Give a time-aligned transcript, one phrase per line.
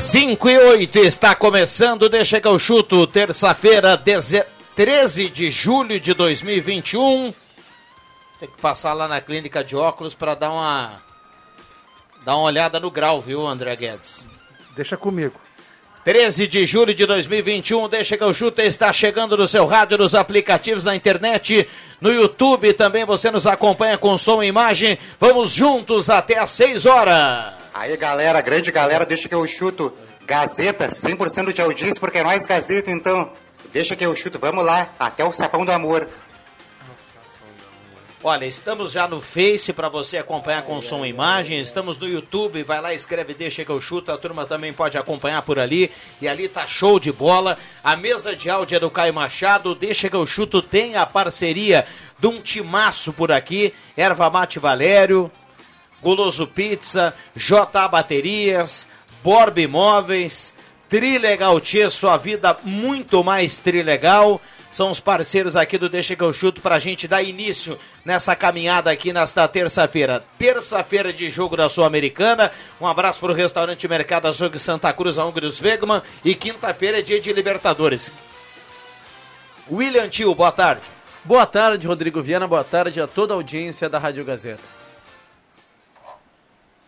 [0.00, 4.02] Cinco e oito está começando, deixa que eu chuto, terça-feira,
[4.74, 7.34] 13 de julho de 2021.
[8.40, 11.02] Tem que passar lá na clínica de óculos para dar uma
[12.24, 14.26] dar uma olhada no grau, viu, André Guedes?
[14.74, 15.38] Deixa comigo.
[16.02, 20.14] 13 de julho de 2021, deixa que eu chuto, está chegando no seu rádio, nos
[20.14, 21.68] aplicativos, na internet,
[22.00, 24.98] no YouTube, também você nos acompanha com som e imagem.
[25.20, 27.59] Vamos juntos até às 6 horas.
[27.72, 29.92] Aí, galera, grande galera, deixa que eu chuto.
[30.26, 33.32] Gazeta, 100% de audiência, porque é nós Gazeta, então.
[33.72, 36.08] Deixa que eu chuto, vamos lá, até o Sapão do Amor.
[38.22, 41.58] Olha, estamos já no Face para você acompanhar com som e imagem.
[41.58, 44.12] Estamos no YouTube, vai lá, escreve Deixa que eu chuto.
[44.12, 45.90] A turma também pode acompanhar por ali.
[46.20, 47.56] E ali tá show de bola.
[47.82, 49.74] A mesa de áudio é do Caio Machado.
[49.74, 51.86] Deixa que eu chuto tem a parceria
[52.18, 53.72] de um timaço por aqui.
[53.96, 55.32] Erva Mate Valério,
[56.02, 58.86] Goloso Pizza, JA Baterias,
[59.22, 60.54] Borb Imóveis,
[60.88, 64.40] Trilegal Tia, sua vida muito mais trilegal.
[64.72, 68.90] São os parceiros aqui do Deixa que eu chuto pra gente dar início nessa caminhada
[68.90, 70.24] aqui nesta terça-feira.
[70.38, 72.52] Terça-feira de jogo da Sul-Americana.
[72.80, 76.02] Um abraço pro restaurante Mercado Açougue Santa Cruz, a Húngaros Wegman.
[76.24, 78.12] E quinta-feira é dia de Libertadores.
[79.70, 80.82] William Tio, boa tarde.
[81.24, 82.46] Boa tarde, Rodrigo Viana.
[82.46, 84.79] Boa tarde a toda a audiência da Rádio Gazeta.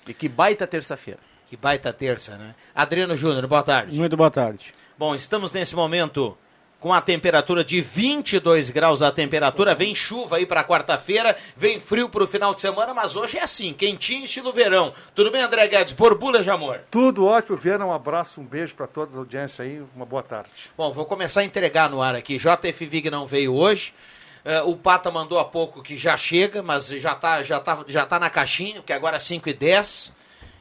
[0.06, 1.20] E que baita terça-feira.
[1.48, 2.54] Que baita terça, né?
[2.74, 3.98] Adriano Júnior, boa tarde.
[3.98, 4.74] Muito boa tarde.
[4.98, 6.36] Bom, estamos nesse momento
[6.82, 12.08] com a temperatura de 22 graus a temperatura, vem chuva aí para quarta-feira, vem frio
[12.08, 14.92] para o final de semana, mas hoje é assim, quentinho estilo verão.
[15.14, 15.92] Tudo bem, André Guedes?
[15.92, 16.80] Borbulha de amor.
[16.90, 20.72] Tudo ótimo, Viana, um abraço, um beijo para toda a audiência aí, uma boa tarde.
[20.76, 22.36] Bom, vou começar a entregar no ar aqui.
[22.36, 23.94] JF Vig não veio hoje.
[24.44, 28.04] Uh, o Pata mandou há pouco que já chega, mas já tá, já tá, já
[28.04, 30.12] tá na caixinha, porque agora é 5 e 10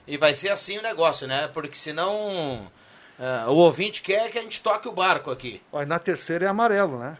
[0.07, 1.47] e vai ser assim o negócio, né?
[1.47, 2.69] Porque senão
[3.17, 5.61] uh, o ouvinte quer que a gente toque o barco aqui.
[5.71, 7.17] Olha, na terceira é amarelo, né?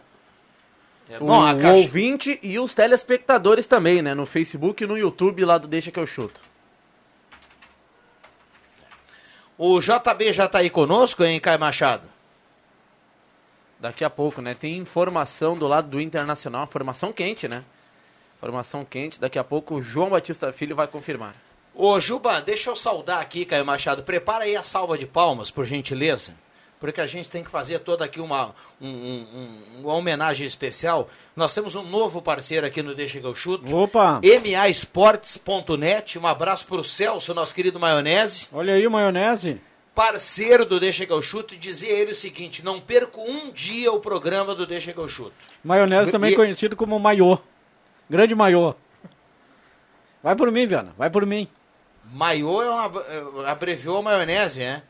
[1.08, 1.72] É, bom, o caixa...
[1.72, 4.14] ouvinte e os telespectadores também, né?
[4.14, 6.40] No Facebook e no YouTube lá do Deixa que eu chuto.
[9.58, 12.11] O JB já tá aí conosco, hein, Caio Machado?
[13.82, 14.54] Daqui a pouco, né?
[14.54, 17.64] Tem informação do lado do Internacional, informação quente, né?
[18.38, 19.18] Informação quente.
[19.18, 21.34] Daqui a pouco o João Batista Filho vai confirmar.
[21.74, 24.04] Ô, Juba, deixa eu saudar aqui, Caio Machado.
[24.04, 26.32] Prepara aí a salva de palmas, por gentileza.
[26.78, 31.10] Porque a gente tem que fazer toda aqui uma, um, um, uma homenagem especial.
[31.34, 33.74] Nós temos um novo parceiro aqui no Deixa que eu chuto.
[33.74, 34.20] Opa!
[34.22, 36.20] MAEsportes.net.
[36.20, 38.46] Um abraço pro Celso, nosso querido Maionese.
[38.52, 39.60] Olha aí, Maionese.
[39.94, 41.56] Parceiro do Deixa que eu chuto.
[41.56, 45.34] Dizia ele o seguinte, não perco um dia o programa do Deixa que eu chuto.
[45.62, 46.36] Maionese também e...
[46.36, 47.38] conhecido como Maiô.
[48.08, 48.74] Grande Maiô.
[50.22, 50.94] Vai por mim, Viana.
[50.96, 51.48] Vai por mim.
[52.04, 54.82] Maiô é uma, abreviou maionese, né?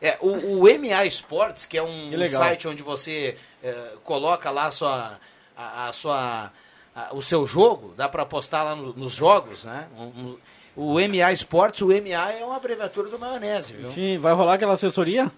[0.00, 4.50] É, o, o MA Sports, que é um, que um site onde você é, coloca
[4.50, 5.20] lá a sua,
[5.56, 6.52] a, a sua,
[6.94, 9.86] a, o seu jogo, dá para postar lá no, nos jogos, né?
[9.96, 10.38] Um, um,
[10.76, 13.86] o MA Sports, o MA é uma abreviatura do maionese, viu?
[13.86, 15.30] Sim, vai rolar aquela assessoria?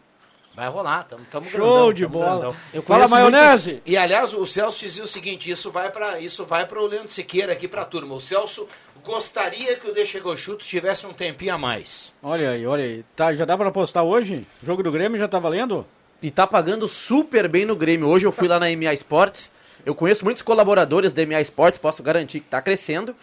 [0.54, 2.30] Vai rolar, tamo, tamo Show grandão, de tamo bola.
[2.30, 2.56] grandão.
[2.72, 3.72] Eu Fala maionese!
[3.72, 3.92] Muitos...
[3.92, 7.10] E aliás, o Celso dizia o seguinte, isso vai para isso vai para o Leandro
[7.10, 8.14] Siqueira aqui para a turma.
[8.14, 8.68] O Celso
[9.04, 12.14] gostaria que o Deixa chuto tivesse um tempinho a mais.
[12.22, 13.04] Olha aí, olha aí.
[13.16, 14.46] Tá, já dá para postar hoje?
[14.62, 15.84] O jogo do Grêmio já tá valendo?
[16.22, 18.06] E tá pagando super bem no Grêmio.
[18.08, 19.50] Hoje eu fui lá na MA Sports.
[19.84, 23.14] Eu conheço muitos colaboradores da MA Sports, posso garantir que tá crescendo.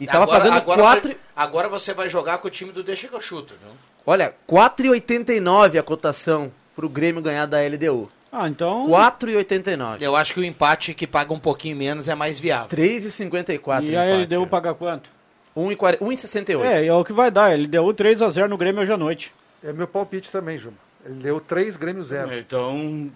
[0.00, 1.08] E tava pagando agora, 4.
[1.10, 3.72] vai- agora você vai jogar com o time do Deixa que eu chuto, viu?
[4.06, 8.10] Olha, 4,89 a cotação pro Grêmio ganhar da LDU.
[8.32, 8.86] Ah, então.
[8.88, 10.00] 4,89.
[10.00, 12.68] Eu acho que o empate que paga um pouquinho menos é mais viável.
[12.68, 13.84] 3,54.
[13.84, 14.46] E a empate, LDU é.
[14.46, 15.10] paga quanto?
[15.56, 16.64] 1,40 1,68.
[16.64, 17.52] É, é o que vai dar.
[17.52, 19.32] LDU 3x0 no Grêmio hoje à noite.
[19.62, 20.76] É meu palpite também, Juba.
[21.04, 22.38] Ele deu 3, Grêmio 0.
[22.38, 23.10] Então,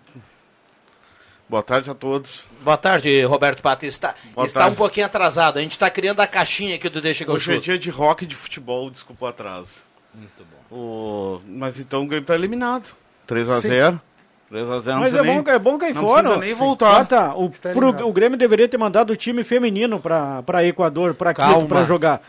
[1.48, 2.46] boa tarde a todos.
[2.62, 3.86] Boa tarde, Roberto Pata.
[3.86, 4.74] Está, Boa está tarde.
[4.74, 5.58] um pouquinho atrasado.
[5.58, 7.64] A gente está criando a caixinha aqui do Deixa que eu Hoje é chuto.
[7.64, 9.70] dia de rock e de futebol, desculpa o atraso.
[10.14, 10.76] Muito bom.
[10.76, 11.40] O...
[11.46, 12.94] Mas então o Grêmio tá eliminado.
[13.28, 14.00] 3x0.
[14.52, 15.42] 3x0 não Mas é nem...
[15.42, 16.22] bom, é bom cair não fora.
[16.22, 17.00] precisa nem voltar.
[17.00, 17.34] Ah, tá.
[17.34, 21.32] O, Está pro- o Grêmio deveria ter mandado o time feminino pra, pra Equador, pra
[21.34, 22.22] Quito, pra jogar.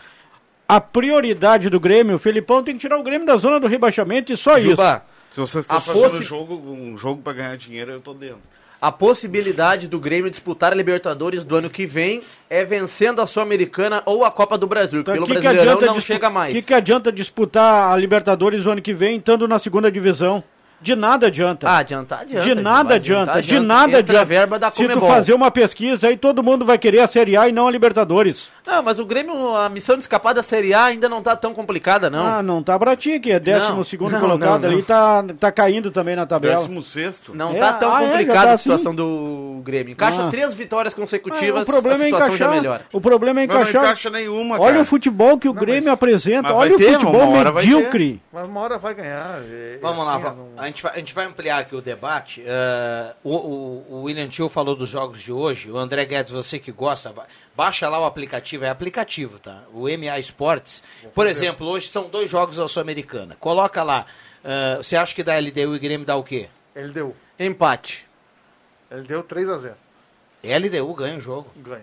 [0.68, 4.32] A prioridade do Grêmio, o Felipão tem que tirar o Grêmio da zona do rebaixamento
[4.32, 4.70] e só isso.
[4.70, 8.12] Juba, Se vocês estão A fazendo possi- jogo, um jogo pra ganhar dinheiro, eu tô
[8.12, 8.40] dentro.
[8.80, 14.02] A possibilidade do Grêmio disputar a Libertadores do ano que vem é vencendo a Sul-Americana
[14.04, 15.00] ou a Copa do Brasil.
[15.00, 16.54] Então, Pelo que que Brasileirão adianta não chega mais.
[16.54, 20.42] que, que adianta disputar a Libertadores o ano que vem, estando na segunda divisão?
[20.80, 21.66] De nada adianta.
[21.66, 22.46] Ah, adianta, adianta.
[22.46, 24.24] de nada adianta, de nada Entra adianta.
[24.26, 27.48] verba da Se tu fazer uma pesquisa aí, todo mundo vai querer a Série A
[27.48, 28.50] e não a Libertadores.
[28.66, 31.54] Não, mas o Grêmio, a missão de escapar da Série A ainda não tá tão
[31.54, 32.26] complicada, não.
[32.26, 35.24] Ah, não tá pra ti, que é décimo Não, segundo não, colocado não, ali, tá,
[35.38, 36.56] tá caindo também na tabela.
[36.56, 37.32] Décimo sexto.
[37.34, 38.62] Não É, tá tão ah, é, já complicada tá a assim?
[38.64, 39.92] situação do Grêmio.
[39.92, 40.30] Encaixa Ah.
[40.30, 42.50] três vitórias Ah, consecutivas, o problema a é situação já encaixar.
[42.56, 42.86] melhora.
[42.92, 43.84] O problema é Mas não encaixar.
[43.84, 44.82] encaixa nenhuma, Olha cara.
[44.82, 46.42] o futebol que o Não, Grêmio mas- apresenta.
[46.42, 48.20] mas vai Olha o ter, futebol vai medíocre.
[48.32, 49.40] Mas uma hora vai ganhar.
[49.42, 51.80] é- é Vamos lá, assim, não- a, gente vai, a gente vai ampliar aqui o
[51.80, 52.42] debate.
[52.44, 55.70] Eh, o, o- o William Tio falou dos jogos de hoje.
[55.70, 58.64] O André Guedes, você que gosta, ba- baixa lá o aplicativo.
[58.64, 59.62] É aplicativo, tá?
[59.72, 60.84] O MA Sports.
[61.14, 63.36] Por exemplo, hoje são dois jogos da Sul-Americana.
[63.40, 64.06] Coloca lá.
[64.44, 66.48] eh, você acha que da LDU e Grêmio dá o quê?
[66.74, 67.16] Ele deu.
[67.38, 68.06] Empate.
[68.90, 69.74] Ele deu 3 a 0
[70.44, 71.50] LDU ganha o jogo.
[71.56, 71.82] Ganha.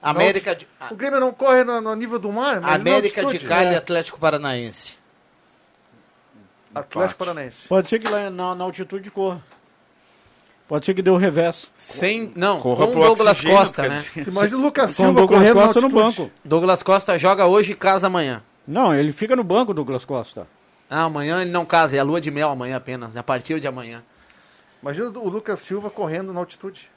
[0.00, 2.92] América de, a- O Grêmio não corre no, no nível do mar, mas ele não
[2.96, 3.38] América de.
[3.40, 3.76] Cali e É.
[3.76, 4.96] Atlético Paranaense.
[6.74, 7.68] Atlético Paranaense.
[7.68, 9.42] Pode ser que lá na, na altitude corra.
[10.72, 11.70] Pode ser que dê o revés.
[11.74, 14.02] Sem, não, Corra com pro Douglas oxigênio, Costa, né?
[14.26, 16.30] Imagina o Lucas Com o Silva Douglas correndo Costa no banco.
[16.42, 18.42] Douglas Costa joga hoje e casa amanhã.
[18.66, 20.46] Não, ele fica no banco, Douglas Costa.
[20.88, 23.20] Ah, amanhã ele não casa, é a lua de mel amanhã apenas, né?
[23.20, 24.02] a partir de amanhã.
[24.80, 26.88] Imagina o Lucas Silva correndo na altitude.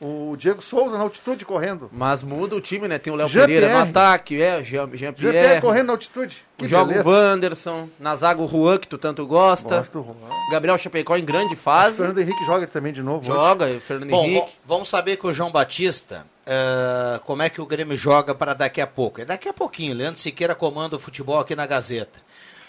[0.00, 1.88] O Diego Souza na altitude correndo.
[1.92, 2.98] Mas muda o time, né?
[2.98, 5.60] Tem o Léo Jean Pereira no ataque, é, Jean- Jean-Pierre.
[5.60, 6.44] correndo na altitude.
[6.56, 7.08] Que Joga o.
[7.10, 9.78] Wanderson, na zaga o Juan, que tu tanto gosta.
[9.78, 10.30] Gosto do Juan.
[10.52, 11.96] Gabriel Chapecó em grande O fase.
[11.98, 13.18] Fernando Henrique joga também de novo.
[13.20, 13.28] hoje.
[13.28, 14.56] Joga, o Fernando Bom, Henrique.
[14.64, 18.80] vamos saber com o João Batista eh, como é que o Grêmio joga para daqui
[18.80, 19.20] a pouco.
[19.20, 19.94] É daqui a pouquinho.
[19.96, 22.20] Leandro Siqueira comanda o futebol aqui na Gazeta.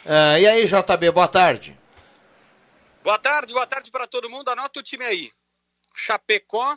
[0.03, 1.77] Eh, e aí, JB, boa tarde.
[3.03, 4.49] Boa tarde, boa tarde para todo mundo.
[4.49, 5.29] Anota o time aí.
[5.95, 6.75] Chapecó,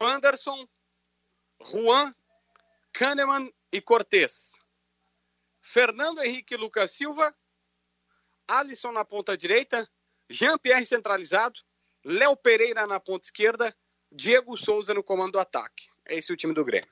[0.00, 0.66] Wanderson,
[1.62, 2.14] Juan,
[2.92, 4.52] Kahneman e Cortez.
[5.60, 7.34] Fernando Henrique Lucas Silva,
[8.46, 9.88] Alisson na ponta direita,
[10.28, 11.58] Jean-Pierre centralizado,
[12.04, 13.74] Léo Pereira na ponta esquerda,
[14.12, 15.88] Diego Souza no comando do ataque.
[16.06, 16.88] Esse é o time do Grêmio.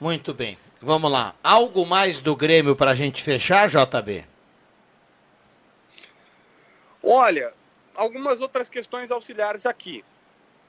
[0.00, 0.58] Muito bem.
[0.80, 1.36] Vamos lá.
[1.42, 4.26] Algo mais do Grêmio para a gente fechar, JB?
[7.02, 7.54] Olha,
[8.00, 10.02] algumas outras questões auxiliares aqui.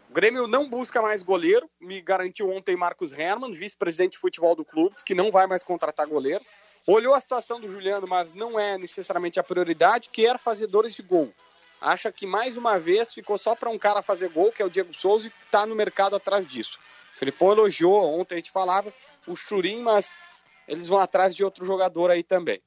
[0.09, 4.65] O Grêmio não busca mais goleiro, me garantiu ontem Marcos Herman, vice-presidente de futebol do
[4.65, 6.43] clube, que não vai mais contratar goleiro.
[6.85, 11.33] Olhou a situação do Juliano, mas não é necessariamente a prioridade, quer fazedores de gol.
[11.79, 14.69] Acha que mais uma vez ficou só para um cara fazer gol, que é o
[14.69, 16.77] Diego Souza, e está no mercado atrás disso.
[17.15, 18.93] O Felipão elogiou, ontem a gente falava,
[19.25, 20.19] o Churim, mas
[20.67, 22.61] eles vão atrás de outro jogador aí também.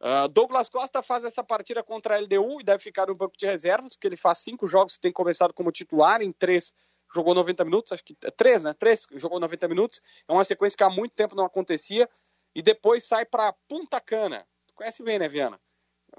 [0.00, 3.46] Uh, Douglas Costa faz essa partida contra a LDU e deve ficar no banco de
[3.46, 6.72] reservas, porque ele faz cinco jogos, tem começado como titular, em três
[7.12, 8.74] jogou 90 minutos, acho que é três, né?
[8.74, 10.00] Três jogou 90 minutos.
[10.28, 12.08] É uma sequência que há muito tempo não acontecia.
[12.54, 14.46] E depois sai para Punta Cana.
[14.66, 15.60] Tu conhece bem, né, Viana?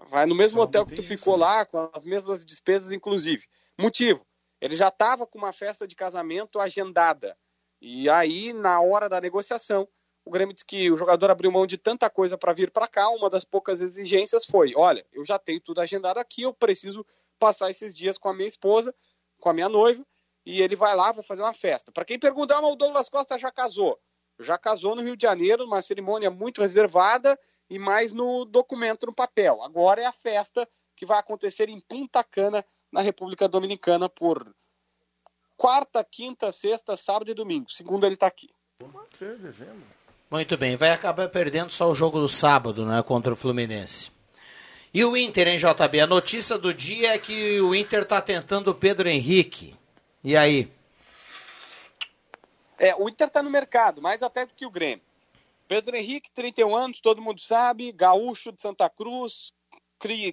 [0.07, 3.47] Vai no mesmo hotel que tu ficou lá, com as mesmas despesas, inclusive.
[3.77, 4.25] Motivo:
[4.61, 7.37] ele já estava com uma festa de casamento agendada.
[7.81, 9.87] E aí, na hora da negociação,
[10.29, 13.09] o Grêmio disse que o jogador abriu mão de tanta coisa para vir para cá.
[13.09, 17.03] Uma das poucas exigências foi: olha, eu já tenho tudo agendado aqui, eu preciso
[17.39, 18.93] passar esses dias com a minha esposa,
[19.39, 20.05] com a minha noiva,
[20.45, 21.91] e ele vai lá, vai fazer uma festa.
[21.91, 23.99] Para quem perguntar, mas o Douglas Costa já casou.
[24.39, 29.13] Já casou no Rio de Janeiro, numa cerimônia muito reservada e mais no documento, no
[29.13, 29.63] papel.
[29.63, 34.55] Agora é a festa que vai acontecer em Punta Cana, na República Dominicana, por
[35.57, 37.71] quarta, quinta, sexta, sábado e domingo.
[37.71, 38.49] Segunda ele está aqui.
[39.21, 39.99] É, dezembro.
[40.29, 40.75] Muito bem.
[40.75, 43.01] Vai acabar perdendo só o jogo do sábado, né?
[43.01, 44.11] Contra o Fluminense.
[44.93, 46.01] E o Inter, hein, JB?
[46.01, 49.75] A notícia do dia é que o Inter tá tentando o Pedro Henrique.
[50.23, 50.71] E aí?
[52.77, 55.03] É, o Inter tá no mercado, mais até do que o Grêmio.
[55.67, 59.53] Pedro Henrique, 31 anos, todo mundo sabe, gaúcho de Santa Cruz,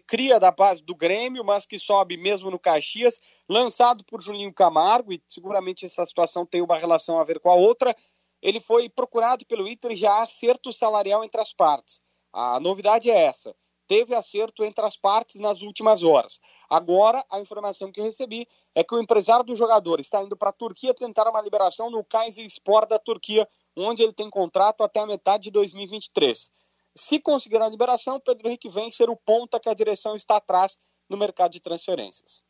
[0.06, 5.12] cria da base do Grêmio, mas que sobe mesmo no Caxias, lançado por Julinho Camargo,
[5.12, 7.94] e seguramente essa situação tem uma relação a ver com a outra.
[8.42, 12.00] Ele foi procurado pelo Inter e já há acerto salarial entre as partes.
[12.32, 13.54] A novidade é essa.
[13.86, 16.40] Teve acerto entre as partes nas últimas horas.
[16.68, 20.50] Agora, a informação que eu recebi é que o empresário do jogador está indo para
[20.50, 25.06] a Turquia tentar uma liberação no Kayserispor da Turquia, onde ele tem contrato até a
[25.06, 26.50] metade de 2023.
[26.96, 30.78] Se conseguir a liberação, Pedro Henrique vem ser o ponta que a direção está atrás
[31.08, 32.42] no mercado de transferências.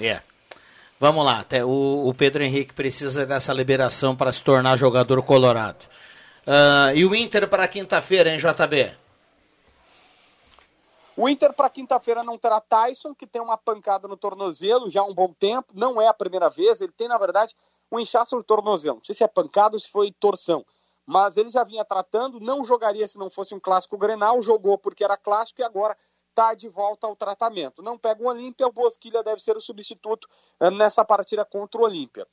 [0.00, 0.22] É.
[1.04, 5.84] Vamos lá, até o, o Pedro Henrique precisa dessa liberação para se tornar jogador colorado.
[6.46, 8.96] Uh, e o Inter para quinta-feira, hein, JB?
[11.14, 15.04] O Inter para quinta-feira não terá Tyson, que tem uma pancada no tornozelo já há
[15.04, 15.74] um bom tempo.
[15.74, 17.54] Não é a primeira vez, ele tem, na verdade,
[17.92, 18.96] um inchaço no tornozelo.
[18.96, 20.64] Não sei se é pancada ou se foi torção.
[21.04, 25.04] Mas ele já vinha tratando, não jogaria se não fosse um clássico Grenal, jogou porque
[25.04, 25.94] era clássico e agora
[26.34, 27.80] está de volta ao tratamento.
[27.80, 30.28] Não pega o Olímpia, o Bosquilha deve ser o substituto
[30.60, 32.26] uh, nessa partida contra o Olímpia.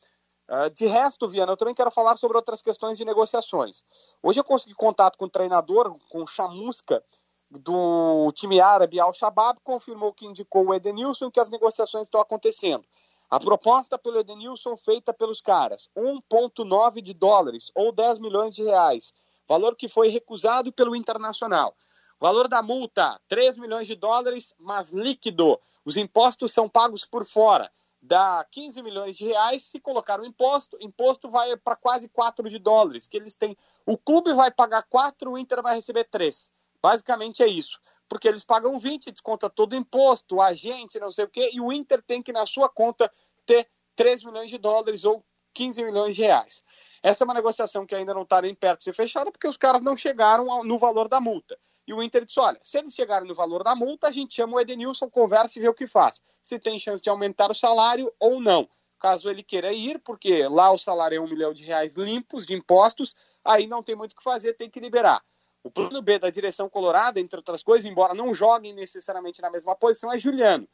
[0.49, 3.85] Uh, de resto, Viana, eu também quero falar sobre outras questões de negociações.
[4.21, 7.03] Hoje eu consegui contato com o treinador, com o Chamusca,
[7.49, 12.85] do time árabe Al-Shabaab, confirmou que indicou o Edenilson que as negociações estão acontecendo.
[13.29, 19.13] A proposta pelo Edenilson feita pelos caras, 1,9 de dólares ou 10 milhões de reais,
[19.47, 21.75] valor que foi recusado pelo Internacional.
[22.21, 25.59] Valor da multa, 3 milhões de dólares, mas líquido.
[25.83, 27.67] Os impostos são pagos por fora.
[27.99, 29.63] Dá 15 milhões de reais.
[29.63, 33.07] Se colocar o imposto, imposto vai para quase 4 de dólares.
[33.07, 33.57] Que eles têm.
[33.87, 36.51] O clube vai pagar 4, o Inter vai receber 3.
[36.79, 37.79] Basicamente é isso.
[38.07, 41.73] Porque eles pagam 20, desconta todo o imposto, agente, não sei o quê, e o
[41.73, 43.11] Inter tem que, na sua conta,
[43.47, 45.25] ter 3 milhões de dólares ou
[45.55, 46.63] 15 milhões de reais.
[47.01, 49.57] Essa é uma negociação que ainda não está nem perto de ser fechada, porque os
[49.57, 51.57] caras não chegaram no valor da multa.
[51.91, 54.55] E o Inter disse: olha, se eles chegarem no valor da multa, a gente chama
[54.55, 56.21] o Edenilson, conversa e vê o que faz.
[56.41, 58.69] Se tem chance de aumentar o salário ou não.
[58.97, 62.53] Caso ele queira ir, porque lá o salário é um milhão de reais limpos de
[62.53, 65.21] impostos, aí não tem muito o que fazer, tem que liberar.
[65.61, 69.75] O plano B da direção colorada, entre outras coisas, embora não joguem necessariamente na mesma
[69.75, 70.69] posição, é Juliano.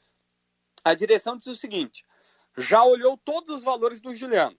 [0.83, 2.05] A direção diz o seguinte:
[2.55, 4.55] já olhou todos os valores do Juliano.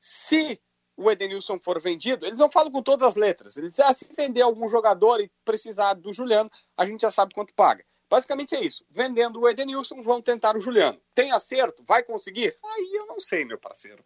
[0.00, 0.58] Se
[0.98, 3.56] o Edenilson for vendido, eles não falam com todas as letras.
[3.56, 7.32] Eles dizem, ah, se vender algum jogador e precisar do Juliano, a gente já sabe
[7.32, 7.84] quanto paga.
[8.10, 8.84] Basicamente é isso.
[8.90, 10.98] Vendendo o Edenilson, vão tentar o Juliano.
[11.14, 11.84] Tem acerto?
[11.86, 12.56] Vai conseguir?
[12.64, 14.04] Aí eu não sei, meu parceiro.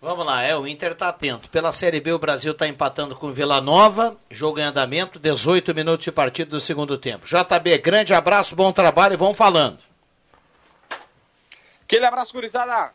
[0.00, 1.48] Vamos lá, é, o Inter tá atento.
[1.50, 6.04] Pela Série B, o Brasil tá empatando com Vila Nova, jogo em andamento, 18 minutos
[6.04, 7.26] de partida do segundo tempo.
[7.26, 9.78] JB, grande abraço, bom trabalho e vamos falando.
[11.82, 12.92] Aquele abraço, gurizada.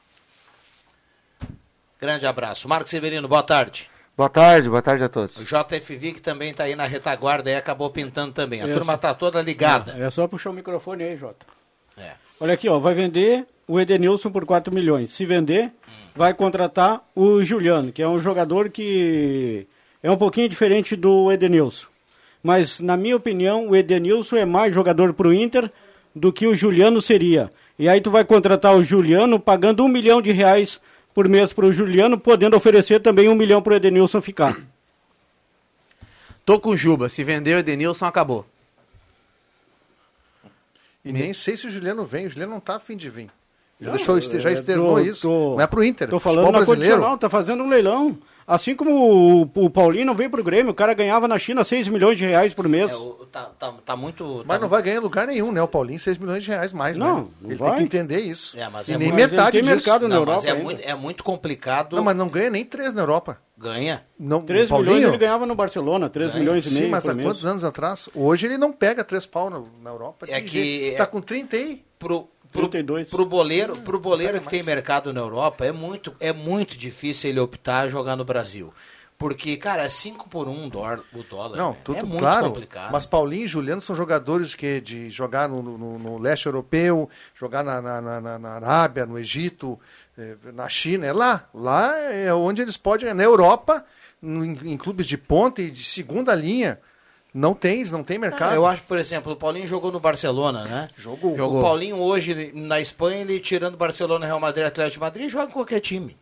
[2.03, 2.67] Grande abraço.
[2.67, 3.89] Marcos Severino, boa tarde.
[4.17, 5.37] Boa tarde, boa tarde a todos.
[5.37, 8.61] O JFV que também está aí na retaguarda e acabou pintando também.
[8.61, 9.95] A turma está toda ligada.
[9.97, 11.45] É, é só puxar o microfone aí, Jota.
[11.97, 12.11] É.
[12.41, 15.13] Olha aqui, ó, vai vender o Edenilson por 4 milhões.
[15.13, 15.91] Se vender, hum.
[16.13, 19.65] vai contratar o Juliano, que é um jogador que
[20.03, 21.87] é um pouquinho diferente do Edenilson.
[22.43, 25.71] Mas, na minha opinião, o Edenilson é mais jogador para o Inter
[26.13, 27.49] do que o Juliano seria.
[27.79, 30.81] E aí tu vai contratar o Juliano pagando um milhão de reais
[31.13, 34.57] por mês para o Juliano, podendo oferecer também um milhão para o Edenilson ficar.
[36.45, 38.45] Tô com o Juba, se vender o Edenilson, acabou.
[41.05, 43.29] E nem sei se o Juliano vem, o Juliano não tá afim de vir.
[43.79, 45.27] Não, deixou, já é, externou tô, isso.
[45.27, 46.09] Tô, não é pro Inter.
[46.09, 47.17] Tô falando na brasileiro.
[47.17, 48.17] tá fazendo um leilão.
[48.45, 48.91] Assim como
[49.55, 52.25] o, o Paulinho não veio pro Grêmio, o cara ganhava na China 6 milhões de
[52.25, 52.91] reais por mês.
[52.91, 54.43] É, o, tá, tá, tá, muito.
[54.45, 55.61] Mas tá não vai ganhar lugar nenhum, né?
[55.61, 57.27] O Paulinho 6 milhões de reais mais, não, né?
[57.41, 57.69] Não, Ele vai.
[57.71, 58.57] tem que entender isso.
[58.59, 59.73] É, mas e é nem muito, metade tem disso.
[59.87, 60.41] mercado na não, Europa.
[60.43, 61.95] Mas é muito, é muito complicado.
[61.95, 63.37] Não, mas não ganha nem 3 na Europa.
[63.57, 64.03] Ganha.
[64.19, 66.39] Não, 3 milhões ele ganhava no Barcelona, 3 Ganha.
[66.43, 67.27] milhões e meio Sim, mas por há mês.
[67.29, 68.09] quantos anos atrás?
[68.13, 70.25] Hoje ele não pega 3 pau na, na Europa.
[70.27, 70.97] É que- jeito.
[70.97, 71.83] Tá com 30 aí.
[71.97, 73.09] Pro, pro, 32.
[73.09, 77.39] pro boleiro, pro boleiro que tem mercado na Europa, é muito, é muito difícil ele
[77.39, 78.73] optar jogar no Brasil.
[79.17, 81.55] Porque, cara, é 5 por 1 um dólar, o dólar.
[81.57, 81.77] Não, né?
[81.83, 82.47] tudo é muito claro.
[82.47, 82.91] complicado.
[82.91, 87.63] Mas Paulinho e Juliano são jogadores que de jogar no, no- no leste europeu, jogar
[87.63, 89.79] na, na- na- na- Arábia, no Egito,
[90.17, 91.47] eh, na China, é lá.
[91.53, 93.07] Lá é onde eles podem.
[93.07, 93.85] é Na Europa,
[94.21, 96.79] em, em clubes de ponta e de segunda linha,
[97.33, 98.51] não tem, não têm mercado.
[98.51, 100.89] Ah, eu acho, por exemplo, o Paulinho jogou no Barcelona, né?
[101.35, 101.59] Jogou.
[101.59, 105.53] O Paulinho hoje, na Espanha, ele tirando Barcelona, Real Madrid, Atlético de Madrid, joga em
[105.53, 106.15] qualquer time.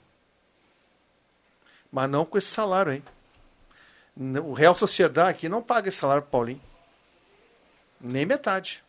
[1.91, 3.03] Mas não com esse salário aí.
[4.15, 6.61] N- O Real Sociedade aqui não paga esse salário pro Paulinho.
[7.99, 8.81] Nem metade.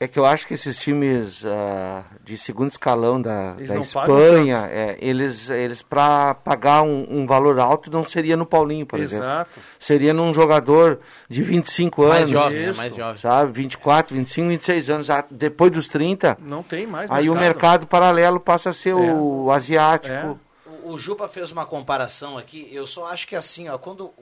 [0.00, 4.68] É que eu acho que esses times ah, de segundo escalão da, Eles da Espanha,
[4.70, 9.24] é, eles, eles para pagar um, um valor alto não seria no Paulinho, por exemplo.
[9.24, 9.58] Exato.
[9.76, 12.30] Seria num jogador de 25 Mais anos.
[12.30, 12.68] jovem, né?
[12.70, 12.76] Isso.
[12.76, 13.18] Mais jovem.
[13.18, 15.06] Sabe, 24, 25, 26 anos.
[15.08, 19.50] Já depois dos 30, Não tem mais aí o mercado paralelo passa a ser o
[19.50, 20.14] asiático.
[20.14, 20.36] É.
[20.84, 22.68] O, o Juba fez uma comparação aqui.
[22.70, 24.12] Eu só acho que assim, ó, quando.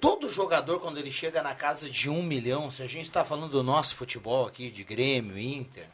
[0.00, 3.50] Todo jogador, quando ele chega na casa de um milhão, se a gente está falando
[3.50, 5.86] do nosso futebol aqui, de Grêmio, Inter,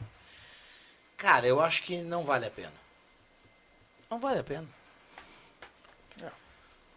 [1.17, 2.73] cara, eu acho que não vale a pena.
[4.09, 4.67] Não vale a pena.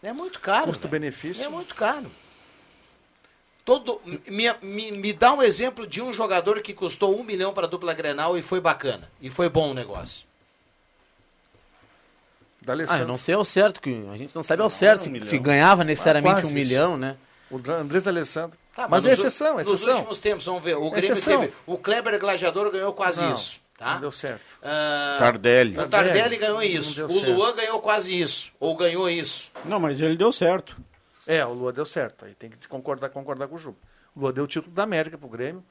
[0.02, 0.66] É muito caro.
[0.66, 1.44] Custo-benefício.
[1.44, 2.10] É muito caro.
[3.64, 7.66] Todo, me, me, me dá um exemplo de um jogador que custou um milhão para
[7.66, 9.10] a dupla Grenal e foi bacana.
[9.20, 10.26] E foi bom o negócio.
[12.62, 13.02] Da Ah, Alessandro.
[13.04, 15.82] eu não sei ao certo, que a gente não sabe ao certo se, se ganhava
[15.82, 16.52] necessariamente um isso.
[16.54, 17.16] milhão, né?
[17.50, 18.56] O Andrés D'Alessandro.
[18.76, 19.94] Tá, mas é nos u- exceção, é Nos exceção.
[19.96, 20.76] últimos tempos, vamos ver.
[20.76, 21.40] O Grêmio Exceção.
[21.40, 21.52] teve.
[21.66, 23.58] O Kleber Gladiador ganhou quase Não, isso.
[23.76, 23.94] Tá?
[23.94, 24.42] Não deu certo.
[24.62, 25.78] Ah, Tardelli.
[25.78, 27.06] O Tardelli ganhou isso.
[27.06, 27.32] O certo.
[27.32, 28.52] Luan ganhou quase isso.
[28.60, 29.50] Ou ganhou isso.
[29.64, 30.76] Não, mas ele deu certo.
[31.26, 32.24] É, o Lua deu certo.
[32.24, 33.76] Aí tem que concordar, concordar com o Juba.
[34.14, 35.64] O Lua deu o título da América pro Grêmio.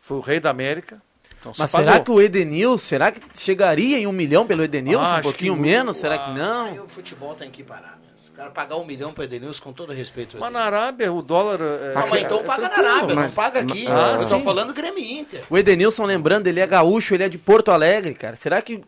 [0.00, 1.00] Foi o rei da América.
[1.40, 1.86] Então Mas pagou.
[1.88, 5.04] será que o Edenilson, será que chegaria em um milhão pelo Edenilson?
[5.14, 5.96] Ah, um pouquinho que- menos?
[5.96, 6.84] Será que Aí não?
[6.84, 8.08] o futebol tem que parar mesmo.
[8.32, 10.36] O cara pagar um milhão pro Edenilson, com todo respeito.
[10.38, 10.60] Mas na.
[10.60, 11.60] Arábia, o dólar.
[11.60, 12.88] É, Não, mas é- então é paga na tranquilo.
[12.96, 13.86] Arábia, não mas- paga aqui.
[13.88, 14.42] Ah, sim.
[14.44, 15.42] falando Grêmio e Inter.
[15.50, 18.36] O Edenilson, lembrando, ele é gaúcho, ele é de Porto Alegre, cara.
[18.36, 18.80] Será que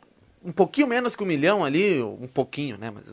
[0.44, 2.90] um pouquinho menos que um milhão ali, um pouquinho, né?
[2.94, 3.06] Mas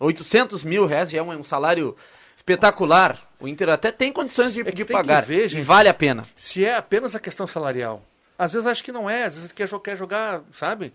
[0.00, 1.94] 800 mil reais já é um, salário
[2.36, 3.18] espetacular.
[3.40, 5.22] O Inter até tem condições de, É que de tem que pagar.
[5.22, 5.62] ver, e gente.
[5.62, 6.24] vale a pena.
[6.36, 8.02] Se é apenas a questão salarial.
[8.38, 9.24] Às vezes acho que não é.
[9.24, 10.92] Às vezes quer, quer jogar, sabe?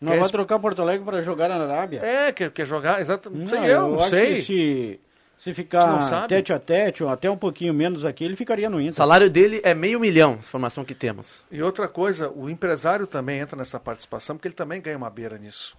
[0.00, 2.00] Não Quer vai es- trocar Porto Alegre para jogar na Arábia?
[2.04, 3.00] É, quer, quer jogar.
[3.00, 3.30] Exato.
[3.30, 4.34] Não sei eu, não acho sei.
[4.36, 5.00] que se,
[5.38, 8.80] se ficar tete a tete, ou até um pouquinho menos aqui, ele ficaria no O
[8.80, 8.92] Inter.
[8.92, 11.46] salário dele é meio milhão, informação que temos.
[11.50, 15.38] E outra coisa, o empresário também entra nessa participação, porque ele também ganha uma beira
[15.38, 15.76] nisso.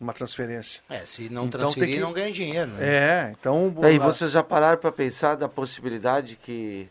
[0.00, 0.80] Uma transferência.
[0.88, 2.70] É, se não Então transferir, tem que- não ganha dinheiro.
[2.70, 2.78] Né?
[2.88, 3.74] É, então.
[3.82, 6.88] Aí vocês já pararam para pensar da possibilidade que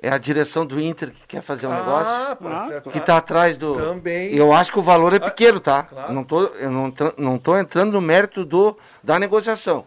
[0.00, 2.12] é a direção do Inter que quer fazer um negócio?
[2.12, 3.74] Ah, pô, é, Que está atrás do.
[3.74, 4.34] Também.
[4.34, 5.82] Eu acho que o valor é pequeno, tá?
[5.84, 6.12] claro.
[6.12, 9.84] Não tô, eu não, não tô entrando no mérito do, da negociação.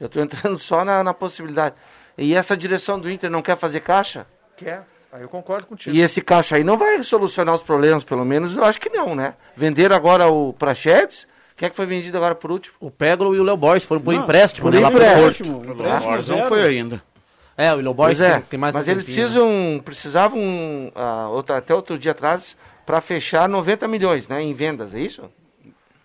[0.00, 1.74] Eu estou entrando só na, na possibilidade.
[2.16, 4.26] E essa direção do Inter não quer fazer caixa?
[4.56, 4.82] Quer.
[5.12, 5.94] Aí eu concordo contigo.
[5.94, 9.14] E esse caixa aí não vai solucionar os problemas, pelo menos eu acho que não,
[9.14, 9.34] né?
[9.56, 11.26] Venderam agora o Prachedes.
[11.56, 12.74] Quem é que foi vendido agora por último?
[12.80, 14.80] O Peglo e o Léo Borges foram por Não, empréstimo, por né?
[14.80, 15.58] Lá pro empréstimo.
[15.58, 15.72] Porto.
[15.72, 17.02] Empréstimo, O empréstimo Borges não foi ainda.
[17.62, 19.12] É, o Léo Pois Borges é, tem, tem mais mas um eles né?
[19.12, 24.94] precisam, precisavam, ah, outra, até outro dia atrás, para fechar 90 milhões né, em vendas,
[24.94, 25.30] é isso?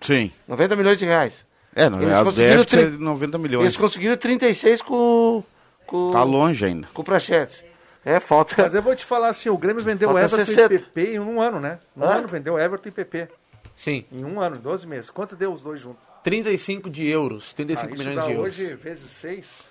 [0.01, 0.31] Sim.
[0.47, 1.45] 90 milhões de reais.
[1.75, 3.63] É, não, Eles é, o conseguiram é tri- de 90 milhões.
[3.63, 5.43] Eles conseguiram 36 com,
[5.85, 6.87] com, Tá longe ainda.
[6.93, 7.63] com o Prachetes.
[8.03, 8.61] É, falta...
[8.63, 10.73] Mas eu vou te falar assim, o Grêmio vendeu Falta Everton 60.
[10.73, 11.79] e PP em um ano, né?
[11.97, 12.07] Um Hã?
[12.17, 13.27] ano vendeu Everton e PP.
[13.73, 15.09] Sim, Em um ano, em 12 meses.
[15.09, 16.01] Quanto deu os dois juntos?
[16.23, 18.59] 35 de euros, 35 Ah, isso milhões dá de euros.
[18.59, 19.69] hoje vezes 6,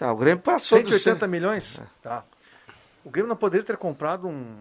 [0.00, 1.80] Ah, o Grêmio passou do 180 cem- milhões.
[2.02, 2.22] Tá.
[3.04, 4.56] O Grêmio não poderia ter comprado um,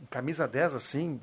[0.00, 1.20] um camisa 10 assim,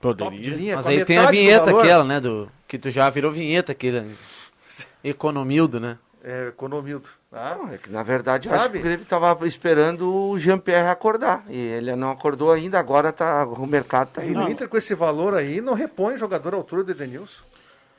[0.00, 0.56] top de Poderia.
[0.56, 2.20] linha, Mas aí tem a do vinheta aquela, né?
[2.20, 4.16] Do, que tu já virou vinheta, aquele
[5.04, 5.98] economildo, né?
[6.22, 7.06] É, economildo.
[7.30, 7.56] Tá?
[7.56, 8.74] Não, é que, na verdade, eu acho Sabe?
[8.74, 11.44] que o Grêmio estava esperando o Jean-Pierre acordar.
[11.48, 14.50] E ele não acordou ainda, agora tá, o mercado está E o indo.
[14.50, 17.42] Inter com esse valor aí não repõe jogador à altura do Edenilson.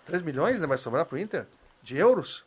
[0.07, 1.45] 3 milhões né, vai sobrar pro Inter?
[1.83, 2.43] De euros?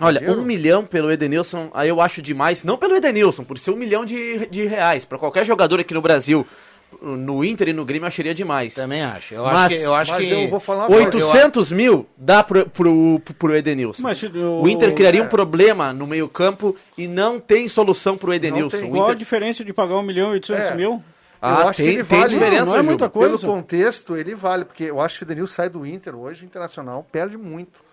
[0.00, 0.40] Olha, Dinheiro?
[0.40, 2.64] um milhão pelo Edenilson, aí eu acho demais.
[2.64, 5.04] Não pelo Edenilson, por ser um milhão de, de reais.
[5.04, 6.44] Pra qualquer jogador aqui no Brasil,
[7.00, 8.74] no Inter e no Grêmio, eu acharia demais.
[8.74, 9.34] Também acho.
[9.34, 9.82] Eu Mas- acho que.
[9.82, 10.30] Eu acho Mas que...
[10.32, 11.26] eu vou falar uma coisa.
[11.26, 14.02] 800 mil dá pro, pro, pro Edenilson.
[14.02, 15.24] Mas se o Inter criaria é.
[15.24, 18.76] um problema no meio campo e não tem solução pro Edenilson.
[18.78, 18.88] tem.
[18.88, 20.74] O Qual a Inter- diferença de pagar 1 milhão e 800 É.
[20.74, 21.02] mil?
[21.42, 22.30] Ah, eu acho tem, que ele tem vale.
[22.32, 23.46] diferença, Não, não é muita Pelo coisa.
[23.46, 27.06] contexto, ele vale, porque eu acho que o Edenilson sai do Inter hoje, o Internacional
[27.12, 27.83] perde muito.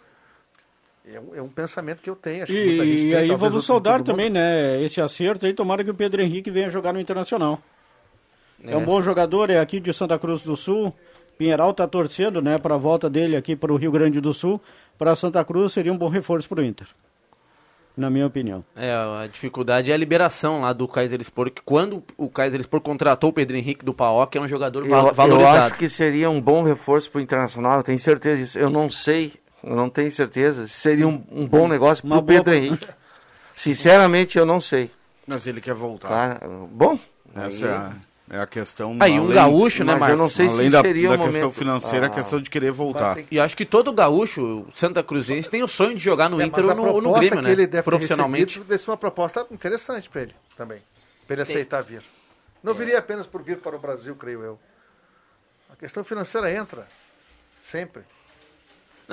[1.05, 2.43] É um, é um pensamento que eu tenho.
[2.43, 4.81] Acho que E, tem, e aí vamos outro- saudar também, né?
[4.83, 7.59] Esse acerto aí, tomara que o Pedro Henrique venha jogar no Internacional.
[8.63, 8.85] É, um É.
[8.85, 10.93] bom jogador, é aqui de Santa Cruz do Sul.
[11.37, 14.61] Pinheiral tá torcendo, né, para a volta dele aqui para o Rio Grande do Sul.
[14.95, 16.85] Para Santa Cruz seria um bom reforço para o Inter.
[17.97, 18.63] Na minha opinião.
[18.75, 23.33] É, a dificuldade é a liberação lá do Kaiserspor, que quando o Kaiserspor contratou o
[23.33, 25.57] Pedro Henrique do PAOK, é um jogador Eu, val- eu valorizado.
[25.65, 28.59] acho que seria um bom reforço para o Internacional, eu tenho certeza disso.
[28.59, 32.23] Eu não sei, eu não tenho certeza se seria um, um bom negócio para o
[32.23, 32.87] Pedro boa- Henrique.
[33.53, 34.91] Sinceramente, eu não sei.
[35.27, 36.39] Mas ele quer voltar.
[36.39, 36.47] Tá?
[36.71, 36.97] Bom,
[37.35, 37.91] Essa aí- é a,
[38.33, 38.95] É a questão.
[39.01, 40.17] Aí um além- gaúcho, né, mas eu Marcos?
[40.19, 41.57] não sei se além da, seria da o questão momento.
[41.57, 42.07] financeira, Ah.
[42.07, 43.15] a questão de querer voltar.
[43.15, 46.41] Ter E acho que todo gaúcho, o Santa Cruzense, tem o sonho de jogar no
[46.41, 47.51] É, Inter ou no, ou no Grêmio, que né?
[47.51, 48.57] ele deve ter Profissionalmente.
[48.59, 50.79] recebido ser uma proposta interessante para ele também.
[51.27, 52.01] Para ele aceitar vir.
[52.63, 54.59] Não viria apenas por vir para o Brasil, creio eu.
[55.69, 56.87] A questão financeira entra.
[57.61, 58.03] Sempre.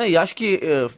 [0.06, 0.88] E acho que eh,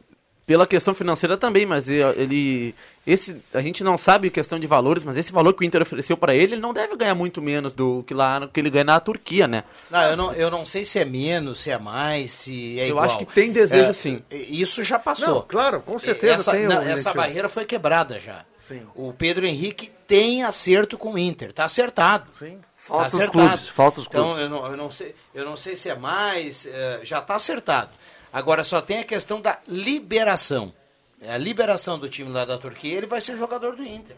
[0.45, 2.75] pela questão financeira também, mas eh, ele.
[3.07, 6.15] Esse, a gente não sabe questão de valores, mas esse valor que o Inter ofereceu
[6.17, 8.99] para ele, ele não deve ganhar muito menos do que lá que ele ganha na
[8.99, 9.63] Turquia, né?
[9.89, 12.89] Não, eu não, eu não sei se é menos, se é mais, se é Eu
[12.89, 13.05] igual.
[13.05, 14.21] acho que tem desejo, É, sim.
[14.29, 15.27] Isso já passou.
[15.35, 18.45] Não, claro, com certeza essa, tem não, essa barreira foi quebrada já.
[18.67, 18.83] Sim.
[18.93, 22.27] O Pedro Henrique tem acerto com o Inter, tá acertado.
[22.37, 22.59] Sim.
[22.77, 23.47] Falta Tá os acertado.
[23.47, 24.41] clubes, falta os Então, clubes.
[24.43, 27.89] eu não, eu não sei, eu não sei se é mais, eh, já está acertado.
[28.33, 30.73] Agora só tem a questão da liberação.
[31.19, 34.15] É A liberação do time lá da Turquia, ele vai ser jogador do Inter.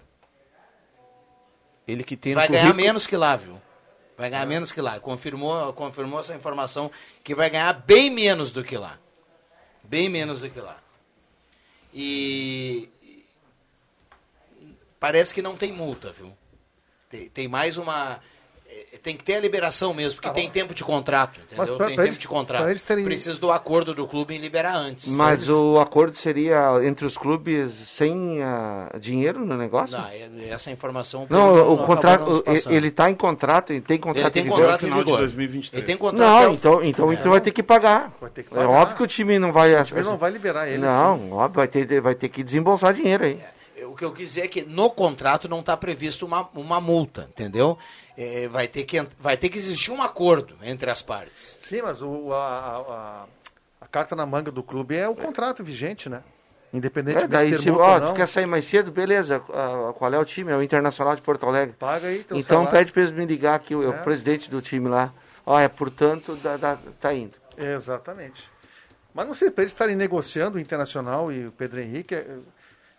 [1.88, 3.62] Ele que tem Vai ganhar currículo- menos que lá, viu?
[4.17, 4.99] Vai ganhar menos que lá.
[4.99, 6.89] Confirmou, confirmou essa informação
[7.23, 8.97] que vai ganhar bem menos do que lá.
[9.84, 10.78] Bem menos do que lá.
[11.93, 12.89] E
[14.99, 16.32] parece que não tem multa, viu?
[17.10, 18.19] Tem, tem mais uma
[19.03, 21.57] tem que ter a liberação mesmo, porque tem tempo de contrato, entendeu?
[21.57, 22.69] Mas pra- tem pra tempo eles- de contrato.
[22.69, 25.09] eles terem- Precisa do acordo do clube em liberar antes.
[25.09, 29.97] Mas o acordo seria entre os clubes sem ah, dinheiro no negócio?
[29.97, 34.23] Não, é- essa informação Não, Pedro, o contrato, ele está em contrato, ele tem contrato
[34.25, 34.59] Ele tem em vigor.
[34.61, 35.17] contrato final de vigor.
[35.19, 35.77] 2023.
[35.77, 38.13] Ele tem contrato Não, o- então, então, então vai ter que pagar.
[38.21, 38.69] Vai ter que É pagar.
[38.69, 39.75] óbvio que o time não vai.
[39.75, 40.77] O time não vai liberar ele.
[40.77, 43.37] Não, óbvio, vai ter, vai ter que desembolsar dinheiro aí.
[43.85, 47.27] O que eu quis dizer é que no contrato não está previsto uma, uma multa,
[47.29, 47.77] entendeu?
[48.17, 51.58] É, vai, ter que, vai ter que existir um acordo entre as partes.
[51.62, 53.26] Sim, mas o, a,
[53.82, 56.21] a, a- carta na manga do clube é o contrato vigente, né?
[56.71, 59.43] Independente É, daí de se ó, tu quer sair mais cedo, beleza.
[59.52, 60.52] ah, qual é o time?
[60.52, 61.76] É o Internacional de Porto Alegre.
[61.78, 62.71] paga aí teu Então salário.
[62.80, 63.89] pede para eles me ligar aqui, o, É.
[63.89, 65.13] o presidente do time lá.
[65.45, 67.36] Ó, é, portanto, dá, dá- tá indo.
[67.58, 68.49] Exatamente.
[69.13, 72.15] Mas não sei, para eles estarem negociando o Internacional e o Pedro Henrique,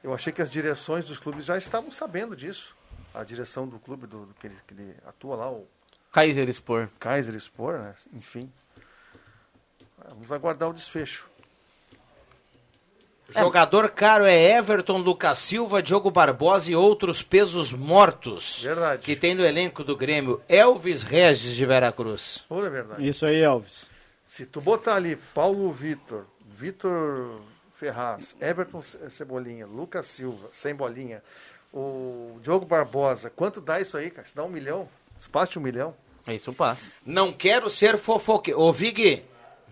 [0.05, 2.77] eu achei que as direções dos clubes já estavam sabendo disso.
[3.15, 5.67] A direção do clube do, do que, ele, que ele atua lá, o
[6.13, 6.89] Kaiser Spor.
[6.99, 7.95] Kaiser Spor, né?
[8.13, 8.51] enfim.
[10.09, 11.27] Vamos aguardar o desfecho.
[13.37, 18.63] Jogador caro é Everton, Lucas Silva, Diogo Barbosa e outros pesos mortos.
[18.63, 19.03] Verdade.
[19.03, 20.41] Que tem no elenco do Grêmio.
[20.49, 22.45] Elvis Regis de Veracruz.
[22.49, 23.07] Pura verdade.
[23.07, 23.89] Isso aí, Elvis.
[24.27, 27.41] Se tu botar ali Paulo Vitor, Vitor
[27.77, 31.23] Ferraz, Everton Ce- Cebolinha, Lucas Silva, sem bolinha,
[31.75, 34.27] o Diogo Barbosa, quanto dá isso aí, cara?
[34.27, 34.89] Se dá um milhão?
[35.19, 35.95] Espaço de um milhão?
[36.27, 36.93] É isso passa.
[37.05, 38.61] Não quero ser fofoqueiro.
[38.61, 39.23] Ô, Vig,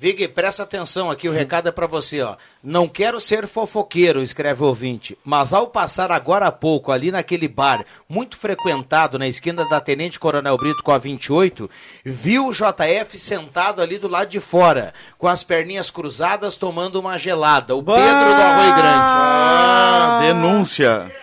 [0.03, 2.37] Vig, presta atenção aqui, o recado é pra você, ó.
[2.61, 7.47] Não quero ser fofoqueiro, escreve o ouvinte, mas ao passar agora há pouco ali naquele
[7.47, 11.71] bar, muito frequentado na esquina da Tenente Coronel Brito com a 28,
[12.05, 17.17] viu o JF sentado ali do lado de fora, com as perninhas cruzadas, tomando uma
[17.17, 17.77] gelada.
[17.77, 18.99] O Pedro do Arroio Grande.
[18.99, 21.22] Ah, denúncia.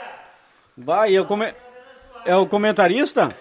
[0.80, 1.54] Vai, é o, come...
[2.26, 3.36] é o comentarista?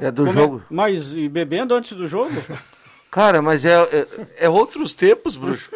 [0.00, 0.62] É do Come- jogo.
[0.70, 2.30] Mas e bebendo antes do jogo?
[3.10, 4.06] Cara, mas é, é,
[4.46, 5.70] é outros tempos, bruxo.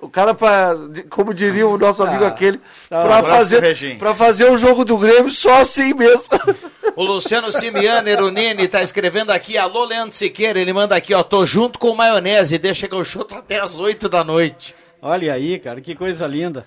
[0.00, 0.70] O cara, pra,
[1.10, 2.56] como diria o nosso amigo Ah, aquele,
[2.88, 3.02] tá.
[3.02, 6.28] pra, Abraço, fazer, pra fazer o jogo do Grêmio só assim mesmo.
[6.96, 11.46] O Luciano Simiano Erunini tá escrevendo aqui, alô Leandro Siqueira, ele manda aqui, ó, tô
[11.46, 14.74] junto com maionese, deixa que eu chuto até as 8 da noite.
[15.00, 16.66] Olha aí, cara, que coisa linda.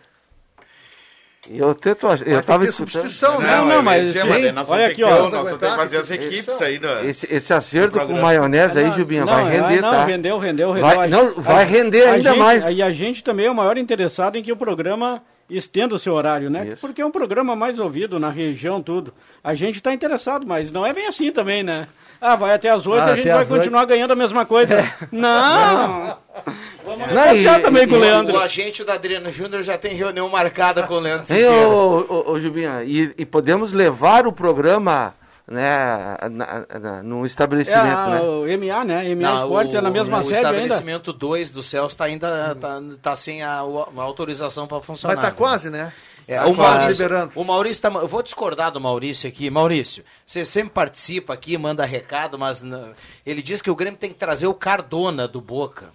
[1.49, 3.01] Eu tento, eu Vai ter tava que ter escutando.
[3.09, 3.57] substituição, né?
[3.57, 5.09] Não, não, mas dizer, sim, vamos olha aqui, ó.
[5.09, 6.79] Nós vamos ter que fazer as equipes aí.
[7.05, 10.05] Esse, esse acerto com maionese aí, Jubinha, não, vai render, não, tá?
[10.05, 10.95] rendeu, rendeu, rendeu.
[10.95, 12.67] Vai- não, vai a- render a ainda gente- mais.
[12.69, 16.13] E a gente também é o maior interessado em que o programa estenda o seu
[16.13, 16.65] horário, né?
[16.69, 16.79] Isso.
[16.81, 19.13] Porque é um programa mais ouvido na região, tudo.
[19.43, 21.87] A gente está interessado, mas não é bem assim também, né?
[22.25, 24.77] Ah, vai até as oito, Ah, a gente até vai continuar ganhando a mesma coisa.
[25.11, 26.17] Não!
[26.85, 28.35] Vamos negociar e- também com o e- Leandro.
[28.35, 31.51] O agente da Adriano Júnior já tem reunião marcada com o Leandro Siqueira.
[31.67, 35.13] ô, ô, ô, Jubinha, e, e podemos levar o programa
[35.45, 38.21] né, na- na- no É estabelecimento, a- né?
[38.21, 39.09] o MA, né?
[39.13, 40.49] MA Não, Esportes é na mesma o sede ainda.
[40.49, 45.15] estabelecimento 2 do Celso tá ainda tá, tá sem a, a autorização para funcionar.
[45.17, 45.91] Mas tá quase, né?
[46.27, 49.49] É, Tá o, Maurício, o Maurício tá, eu vou discordar do Maurício aqui.
[49.49, 52.63] Maurício, você sempre participa aqui, manda recado, mas
[53.25, 55.91] ele diz que o Grêmio tem que trazer o Cardona do Boca.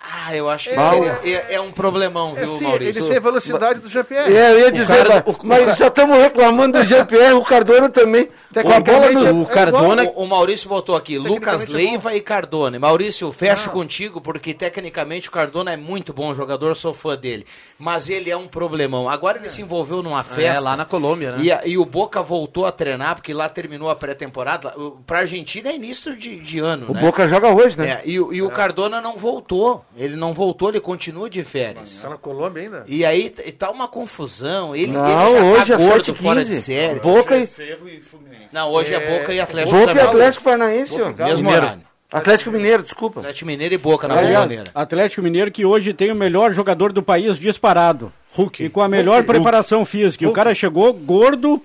[0.00, 3.00] Ah, eu acho que seria- é, é um problemão, É, viu, sim, Maurício?
[3.02, 4.32] ele tem a velocidade do GPR.
[4.32, 7.32] É, eu ia dizer, cara- mas, o- o mas cara- já estamos reclamando do GPR,
[7.34, 8.28] o Cardona também.
[8.62, 9.26] Com a bola no...
[9.26, 10.04] é- O Cardona.
[10.04, 12.78] O, o Maurício botou aqui, Lucas é Leiva e Cardone.
[12.78, 17.44] Maurício, fecho contigo, porque tecnicamente o Cardona é muito bom jogador, sou fã dele.
[17.78, 19.08] Mas ele é um problemão.
[19.08, 20.60] Agora ele se envolveu numa festa.
[20.60, 21.38] É, lá na Colômbia, né?
[21.42, 24.72] E, a- e o Boca voltou a treinar, porque lá terminou a pré-temporada.
[24.76, 27.00] O- Pra Argentina é início de, de ano, O né?
[27.00, 27.88] Boca joga hoje, né?
[27.88, 29.84] É, e, o- e o Cardona não voltou.
[29.98, 32.00] Ele não voltou, ele continua de férias.
[32.00, 32.84] Tá na Colômbia ainda?
[32.86, 34.74] E aí t- tá uma confusão.
[34.76, 36.62] Ele, Não, ele já hoje tá é gordo 7 fora de 15.
[36.62, 37.00] série.
[37.00, 38.46] Boca e, Cerro e Fluminense.
[38.52, 40.08] Não, hoje é, Boca e Atlético Boca e também.
[40.10, 40.96] Atlético Paranaense.
[40.98, 41.50] Mesmo Mineiro.
[41.64, 41.82] horário.
[42.10, 43.20] Atlético Mineiro, desculpa.
[43.20, 44.70] Atlético Mineiro e Boca na Bomboneira.
[44.74, 48.10] Atlético Mineiro que hoje tem o melhor jogador do país disparado.
[48.32, 48.64] Hulk.
[48.64, 50.24] E com a melhor preparação física.
[50.24, 51.60] E o cara chegou gordo,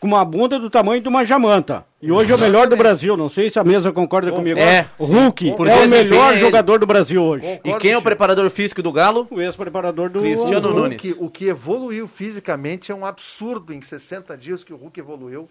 [0.00, 1.84] com uma bunda do tamanho de uma jamanta.
[2.02, 3.16] E hoje é o melhor do Brasil.
[3.16, 4.60] Não sei se a mesa concorda comigo.
[4.60, 7.60] É, o Hulk Por é o melhor é jogador do Brasil hoje.
[7.64, 9.26] E quem é o preparador físico do Galo?
[9.30, 11.02] O ex-preparador do Cristiano o Nunes.
[11.02, 15.48] Hulk, o que evoluiu fisicamente é um absurdo em 60 dias que o Hulk evoluiu.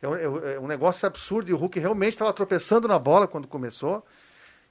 [0.00, 3.46] É um, é um negócio absurdo e o Hulk realmente estava tropeçando na bola quando
[3.46, 4.04] começou.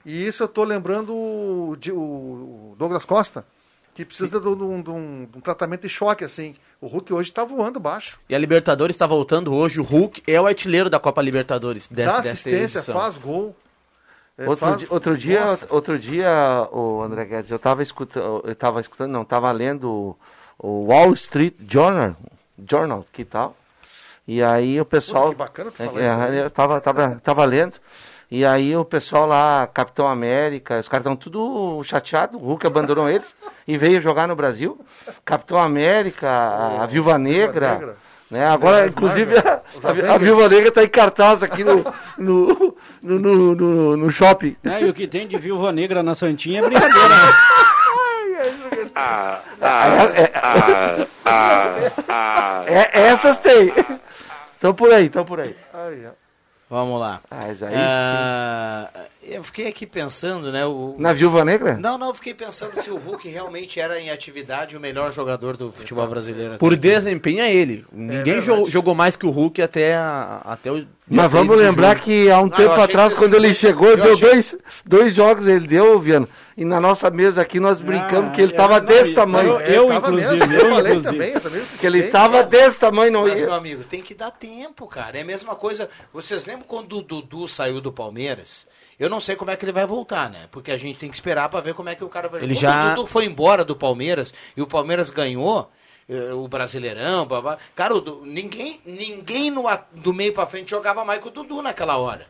[0.04, 3.46] E isso eu estou lembrando o, de- o Douglas Costa,
[3.94, 4.90] que precisa de de de um- de
[5.38, 6.54] um tratamento de choque, assim.
[6.82, 8.18] O Hulk hoje está voando baixo.
[8.28, 9.78] E a Libertadores está voltando hoje.
[9.78, 11.86] O Hulk é o artilheiro da Copa Libertadores.
[11.88, 12.94] Dessa, Dá assistência, edição.
[12.94, 13.54] faz gol.
[14.36, 15.66] É, Outro, faz- dia, outro dia, Nossa.
[15.70, 20.18] outro dia, o André Guedes, eu estava escutando, eu tava escutando, não, estava lendo o,
[20.58, 22.16] o Wall Street Journal,
[22.68, 23.54] Journal, que tal?
[24.26, 26.38] E aí o pessoal, que bacana tu é, falar é, isso aí.
[26.38, 27.76] eu tava, tava, tava lendo.
[28.34, 33.06] E aí o pessoal lá, Capitão América, os caras estão tudo chateados, o Hulk abandonou
[33.06, 33.34] eles
[33.68, 34.80] e veio jogar no Brasil.
[35.22, 37.96] Capitão América, a, a Viúva Negra, Negra.
[38.30, 38.46] né?
[38.46, 40.14] Agora, inclusive, a, os a, Avengers.
[40.14, 41.84] a Viúva Negra está em cartaz aqui no,
[42.16, 44.56] no, no, no, no, no shopping.
[44.64, 47.08] É, e o que tem de viúva negra na Santinha é brincadeira.
[47.08, 47.32] né?
[52.66, 53.74] É, essas tem.
[54.54, 55.54] Estão por aí, estão por aí.
[55.74, 56.21] Ai, ai.
[56.72, 57.20] Vamos lá.
[57.30, 58.88] Mas aí Ah,
[59.22, 60.64] eu fiquei aqui pensando, né?
[60.64, 60.96] O...
[60.98, 61.76] Na Viúva Negra?
[61.76, 65.54] Não, não, eu fiquei pensando se o Hulk realmente era em atividade o melhor jogador
[65.54, 66.56] do futebol brasileiro.
[66.56, 67.84] Por desempenho é ele.
[67.92, 68.46] Ninguém verdade.
[68.46, 70.76] jo- jogou mais que o Hulk até, a- até o.
[71.06, 73.96] Mas 13 vamos lembrar que há um eu tempo achei atrás, quando ele chegou, eu
[73.98, 74.56] deu achei- dois,
[74.86, 76.26] dois jogos, ele deu, Viano.
[76.56, 79.58] E na nossa mesa aqui nós brincamos Ah, que ele é, estava não, desse tamanho.
[79.60, 81.02] Eu, inclusive, mesmo, eu, falei inclusive.
[81.12, 83.46] também, eu também Que ele estava desse tamanho, não Mas, ia.
[83.46, 85.16] meu amigo, tem que dar tempo, cara.
[85.18, 85.88] É a mesma coisa.
[86.12, 88.66] Vocês lembram quando o Dudu saiu do Palmeiras?
[89.00, 90.46] Eu não sei como é que ele vai voltar, né?
[90.50, 92.42] Porque a gente tem que esperar pra ver como é que o cara vai.
[92.42, 95.70] Ele Quando já- o Dudu foi embora do Palmeiras e o Palmeiras ganhou
[96.08, 97.56] eh, o Brasileirão, babá.
[97.74, 101.96] Cara, o ninguém, ninguém no, do meio pra frente jogava mais que o Dudu naquela
[101.96, 102.26] hora.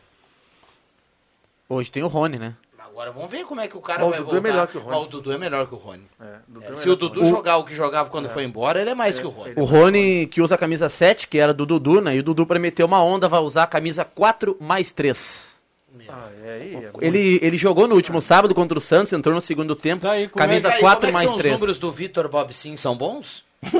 [1.67, 2.55] Hoje tem o Rony, né?
[2.93, 4.49] Agora vamos ver como é que o cara Mas o vai Dudu é voltar.
[4.51, 4.95] melhor que o Rony.
[4.95, 6.03] Mas o Dudu é melhor que o Rony.
[6.21, 8.79] É, Dudu É, é se o que Dudu jogar o que jogava quando foi embora,
[8.79, 9.53] ele é mais que o Rony.
[9.57, 12.15] O Rony, que usa a camisa 7, que era do Dudu, né?
[12.15, 15.59] E o Dudu, pra meter uma onda, vai usar a camisa 4 mais 3.
[16.07, 19.75] Ah, é é Ele, ele jogou no último sábado contra o Santos, entrou no segundo
[19.75, 20.07] tempo.
[20.07, 21.55] Aí, como camisa aí, 4 como é que mais são 3.
[21.55, 23.43] os números do Vitor Bob Sim são bons?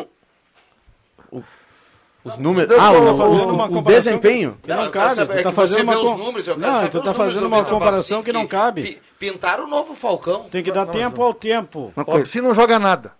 [2.23, 2.71] Os números.
[2.73, 4.57] Eu Ah, tô o, fazendo o- uma o comparação desempenho.
[4.61, 6.17] Que não, Não, cabe, saber, tu é tá que fazendo você uma vê os com-
[6.17, 8.47] números, eu quero Não, saber tu tá fazendo do uma Bob comparação Sim, que não
[8.47, 8.81] cabe.
[8.81, 10.45] pi- Pintaram o novo Falcão.
[10.49, 11.91] Tem que dar tempo ao tempo.
[11.95, 12.23] O coisa.
[12.23, 13.11] Psy não joga nada.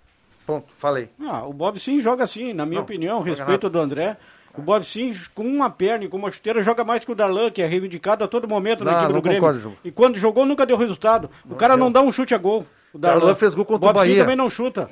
[0.45, 1.09] Ponto, falei.
[1.25, 4.17] Ah, o Bob sim joga assim, na minha Não, opinião, respeito do André.
[4.57, 7.49] O Bob sim, com uma perna e com uma chuteira, joga mais que o Darlan,
[7.49, 9.41] que é reivindicado a todo momento na Não, equipe não do Grêmio.
[9.41, 9.77] concordo.
[9.83, 11.29] E quando jogou, nunca deu resultado.
[11.49, 12.65] O cara não dá um chute a gol.
[12.93, 14.21] O Darlan fez gol contra o Bob Sim Bahia.
[14.23, 14.87] também não chuta.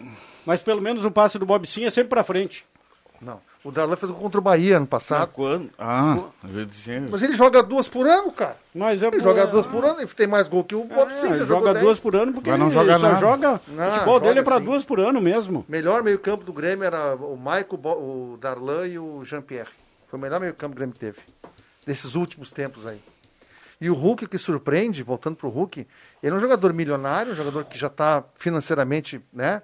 [0.46, 2.66] Mas pelo menos o passe do Bob sim é sempre pra frente.
[3.22, 3.40] Não.
[3.64, 5.30] O Darlan fez gol contra o Bahia ano Ah, passado.
[5.34, 5.70] quando?
[5.78, 7.02] Ah, eu ia dizer.
[7.10, 8.58] Mas ele joga duas por ano, cara.
[8.74, 11.12] Mas é Ele por- joga duas por ano, ele tem mais gol que o Bob
[11.12, 11.34] É, Sim.
[11.34, 12.00] ele joga duas 10.
[12.00, 13.20] por ano porque Mas não ele joga só nada.
[13.20, 13.62] joga.
[13.68, 14.66] Não, o futebol dele é joga pra sim.
[14.66, 15.64] duas por ano mesmo.
[15.70, 19.70] Melhor meio campo do Grêmio era o Maico, o Darlan e o Jean-Pierre.
[20.08, 21.20] Foi o melhor meio campo que o Grêmio teve.
[21.86, 23.00] Desses últimos tempos aí.
[23.80, 25.88] E o Hulk, o que surpreende, voltando pro Hulk,
[26.24, 29.62] ele é um jogador milionário, um jogador que já está financeiramente, né?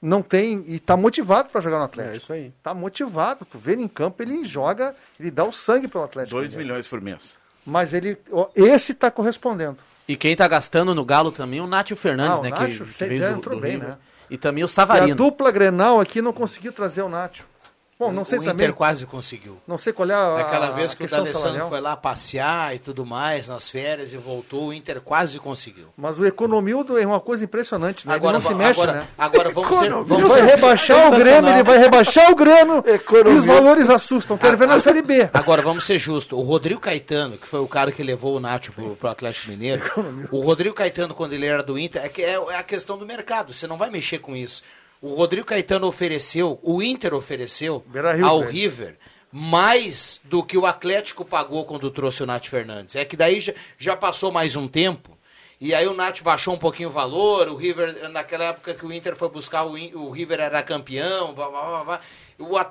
[0.00, 0.64] Não tem.
[0.66, 2.14] E está motivado para jogar no Atlético.
[2.14, 2.52] É isso aí.
[2.62, 3.44] Tá motivado.
[3.44, 6.36] Tu vê ele em campo, ele joga, ele dá o sangue pelo Atlético.
[6.36, 6.68] 2 Mineiro.
[6.68, 7.36] milhões por mês.
[7.66, 8.16] Mas ele.
[8.30, 9.78] ó, Esse está correspondendo.
[10.06, 12.50] E quem tá gastando no Galo também é o Nátio Fernandes, Ah, o né?
[12.50, 13.88] Nacho, que, você veio já do- entrou do bem, River.
[13.90, 13.96] né?
[14.30, 15.14] E também o E a Savarino.
[15.14, 17.44] dupla Grenal aqui não conseguiu trazer o Nacho.
[17.98, 18.66] Bom, não sei o também.
[18.66, 19.58] Inter quase conseguiu.
[19.66, 21.68] Não sei qual é a, Aquela a vez que o D'Alessandro salarial.
[21.68, 25.88] foi lá passear e tudo mais, nas férias, e voltou, o Inter quase conseguiu.
[25.96, 28.14] Mas o Economildo é uma coisa impressionante, né?
[28.14, 29.08] Agora, ele não se mexe, agora, né?
[29.18, 29.86] agora vamos ser...
[29.86, 33.90] Ele Vamos vai ser rebaixar o Grêmio, ele vai rebaixar o Grêmio e os valores
[33.90, 34.38] assustam.
[34.38, 35.28] Quero ver na Série B.
[35.32, 36.38] Agora, vamos ser justos.
[36.38, 39.82] O Rodrigo Caetano, que foi o cara que levou o Nacho pro, pro Atlético Mineiro,
[40.30, 43.04] o Rodrigo Caetano, quando ele era do Inter, é, que é, é a questão do
[43.04, 43.52] mercado.
[43.52, 44.62] Você não vai mexer com isso.
[45.00, 47.84] O Rodrigo Caetano ofereceu, o Inter ofereceu
[48.24, 48.40] ao.
[48.40, 48.96] River
[49.30, 52.96] mais do que o Atlético pagou quando trouxe o Nath Fernandes.
[52.96, 55.16] É que daí já, já passou mais um tempo.
[55.60, 58.92] E aí o Nath baixou um pouquinho o valor, o River, naquela época que o
[58.92, 62.00] Inter foi buscar, o, o River era campeão, blá, blá, blá, blá.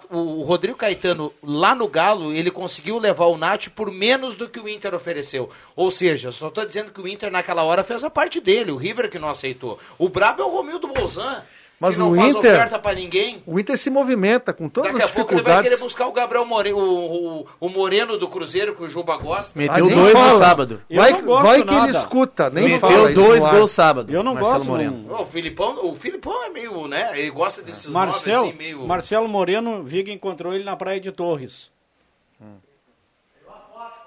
[0.09, 4.47] O, o Rodrigo Caetano, lá no Galo, ele conseguiu levar o Nath por menos do
[4.47, 5.49] que o Inter ofereceu.
[5.75, 8.77] Ou seja, só estou dizendo que o Inter naquela hora fez a parte dele, o
[8.77, 9.77] River que não aceitou.
[9.97, 11.43] O brabo é o Romildo Bolzan,
[11.79, 13.43] Mas que não o faz Inter- ninguém.
[13.45, 15.83] O Inter se movimenta com todas Daqui as a pouco ele vai querer dificuldades.
[15.95, 19.51] buscar o Gabriel Moreno, o, o, o Moreno do Cruzeiro, que o Juba gosta.
[19.53, 20.33] Ah, Meteu nem dois fala.
[20.33, 20.81] no sábado.
[20.89, 24.11] Eu Vai, não gosto vai que ele escuta, nem fala Meteu dois gols sábado.
[24.11, 24.67] Eu não Marcelo gosto.
[24.69, 25.05] Moreno.
[25.07, 25.21] não.
[25.21, 27.11] O Filipão, o Filipão é meio, né?
[27.19, 28.87] Ele gosta desses nomes Marcelo, assim, meio.
[28.87, 31.69] Marcelo Moreno, Viga encontrou ele na praia de Torres.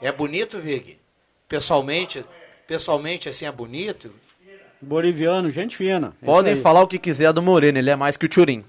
[0.00, 0.98] É bonito, Vig?
[1.48, 2.24] Pessoalmente,
[2.66, 4.10] pessoalmente assim é bonito.
[4.82, 6.12] Boliviano, gente fina.
[6.22, 8.64] É Podem falar o que quiser do Moreno, ele é mais que o Turim.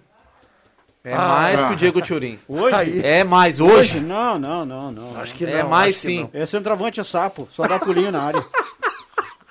[1.04, 1.68] É Ah, mais ah.
[1.68, 2.38] que o Diego Turim.
[2.48, 2.76] Hoje?
[2.76, 3.02] Aí.
[3.04, 4.00] É mais hoje.
[4.00, 5.20] Não, não, não, não.
[5.20, 6.30] Acho que É não, mais acho que sim.
[6.34, 6.42] não.
[6.42, 8.44] É centroavante é sapo, só dá pulinho na área.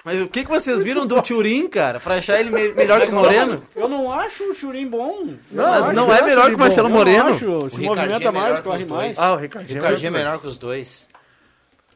[0.05, 3.09] Mas o que, que vocês viram do Turim, cara, pra achar ele me- melhor que
[3.09, 3.63] o Moreno?
[3.77, 5.27] Eu não acho o Churim bom.
[5.51, 6.95] Não, Mas não que é melhor que o Marcelo bom.
[6.95, 7.25] Eu Moreno.
[7.25, 9.19] não acho, se O Ricardinho movimenta é mais, corre mais.
[9.19, 9.79] Ah, o Ricardinho.
[9.79, 11.07] O Ricardinho é melhor que os dois.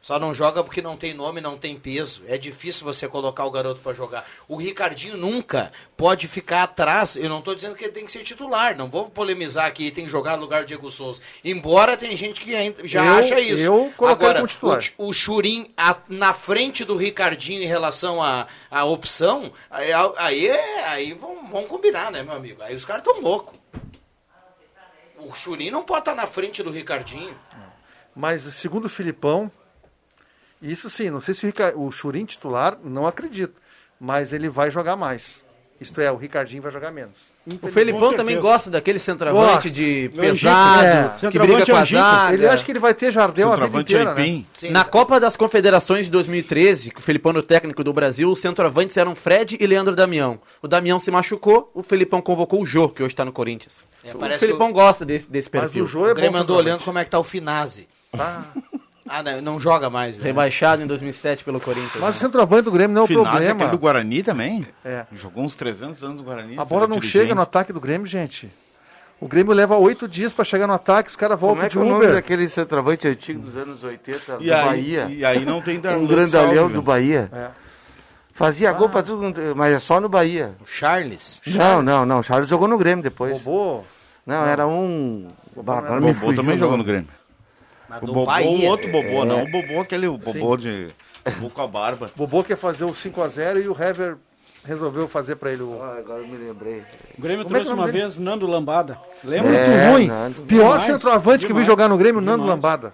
[0.05, 2.21] Só não joga porque não tem nome, não tem peso.
[2.27, 4.23] É difícil você colocar o garoto pra jogar.
[4.47, 7.15] O Ricardinho nunca pode ficar atrás.
[7.15, 8.77] Eu não tô dizendo que ele tem que ser titular.
[8.77, 11.23] Não vou polemizar aqui, tem que jogar no lugar do Diego Souza.
[11.43, 13.63] Embora tem gente que ainda já Eu- acha isso.
[13.63, 14.79] eu Agora, como titular.
[14.99, 20.47] o, o Churim a- na frente do Ricardinho em relação à à opção, aí, aí,
[20.47, 22.61] é- aí vão, vão combinar, né, meu amigo?
[22.61, 23.57] Aí os caras tão loucos.
[25.17, 27.35] O Churim não pode estar na frente do Ricardinho.
[28.15, 29.51] Mas segundo o Filipão,
[30.71, 33.61] isso sim, não sei se o, Rica- o Churim titular, não acredito.
[33.99, 35.43] Mas ele vai jogar mais.
[35.79, 37.17] Isto é, o Ricardinho vai jogar menos.
[37.61, 39.69] O Felipão também gosta daquele centroavante Gosta.
[39.69, 40.85] de pesado,
[41.25, 41.29] é.
[41.29, 42.33] que briga com a zaga.
[42.33, 44.43] Ele acha que ele vai ter Jardel a vida inteira, né?
[44.71, 48.39] Na Copa das Confederações de 2013, que o Felipão era o técnico do Brasil, os
[48.39, 50.39] centroavantes eram Fred e Leandro Damião.
[50.61, 53.87] O Damião se machucou, o Felipão convocou o Jô, que hoje está no Corinthians.
[54.03, 55.83] É, o Felipão que gosta desse, desse Mas perfil.
[55.83, 56.67] o Jô é O Grêmio bom andou centroavante.
[56.69, 57.87] olhando como é que tá o Finazzi.
[58.17, 58.43] Ah,
[59.07, 60.25] Ah, não, não joga mais, né?
[60.25, 61.95] Rebaixado em 2007 pelo Corinthians.
[62.01, 62.25] Mas o né?
[62.25, 63.51] centroavante do Grêmio não é o Finazzi, problema.
[63.53, 64.67] aquele do Guarani também.
[64.83, 65.05] É.
[65.13, 66.57] Jogou uns 300 anos no Guarani.
[66.57, 68.49] A bola não chega no ataque do Grêmio, gente.
[69.19, 71.73] O Grêmio leva oito dias pra chegar no ataque, os caras Como voltam é de
[71.75, 72.15] que é o nome Uber.
[72.15, 75.07] daquele centroavante antigo dos anos 80 E do aí, Bahia?
[75.09, 77.29] e aí não tem Darlan Um grandalhão do Bahia.
[77.31, 77.47] É.
[78.33, 80.53] Fazia gol pra tudo, mas é só no Bahia.
[80.61, 81.41] O Charles.
[81.47, 82.19] Não, não, não.
[82.19, 83.41] O Charles jogou no Grêmio depois.
[83.41, 83.83] Bobô.
[84.25, 85.27] Não, era um.
[85.55, 87.07] Agora Bobô fugiu também o jogou no Grêmio.
[87.89, 88.49] Mas O Bobô, Bahia.
[88.49, 89.43] o outro Bobô, não.
[89.43, 90.89] O Bobô, aquele o Bobô de.
[91.37, 92.09] Bobô com a barba.
[92.15, 94.17] Bobô quer fazer o 5x0 e o Hever
[94.63, 95.79] resolveu fazer pra ele o.
[95.81, 96.83] Ah, agora eu me lembrei.
[97.17, 97.99] O Grêmio Como é que trouxe é o uma dele?
[97.99, 98.97] vez Nando Lambada.
[99.23, 99.49] Lembra?
[99.51, 100.07] Muito É, ruim.
[100.07, 100.41] Nando.
[100.43, 102.49] Pior Demais, centroavante que eu vi demais, jogar no Grêmio, Nando demais.
[102.63, 102.93] Lambada.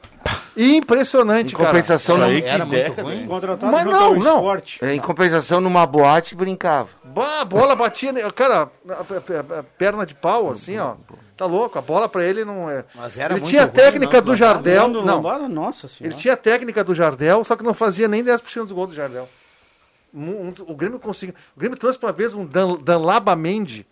[0.58, 1.70] Impressionante, Em cara.
[1.70, 3.26] compensação, Isso num- aí que Era muito década, ruim.
[3.26, 4.36] Contratado Mas não, não.
[4.36, 4.80] esporte.
[4.86, 6.90] em compensação, numa boate brincava.
[7.06, 10.96] Bah, a bola batia, cara, a, a- a- a perna de pau, assim, ó.
[11.42, 12.86] Tá louco, a bola pra ele não é.
[12.94, 14.64] Mas era ele muito tinha a ruim, técnica Nando do Lambada.
[14.64, 14.92] Jardel.
[15.04, 16.14] Não, nossa senhora.
[16.14, 18.96] ele tinha a técnica do Jardel, só que não fazia nem 10% dos gols do
[18.96, 19.28] Jardel.
[20.14, 21.34] Um- um- o Grêmio conseguiu.
[21.56, 23.88] O Grêmio trouxe uma vez um Dan, Danlaba Mendy.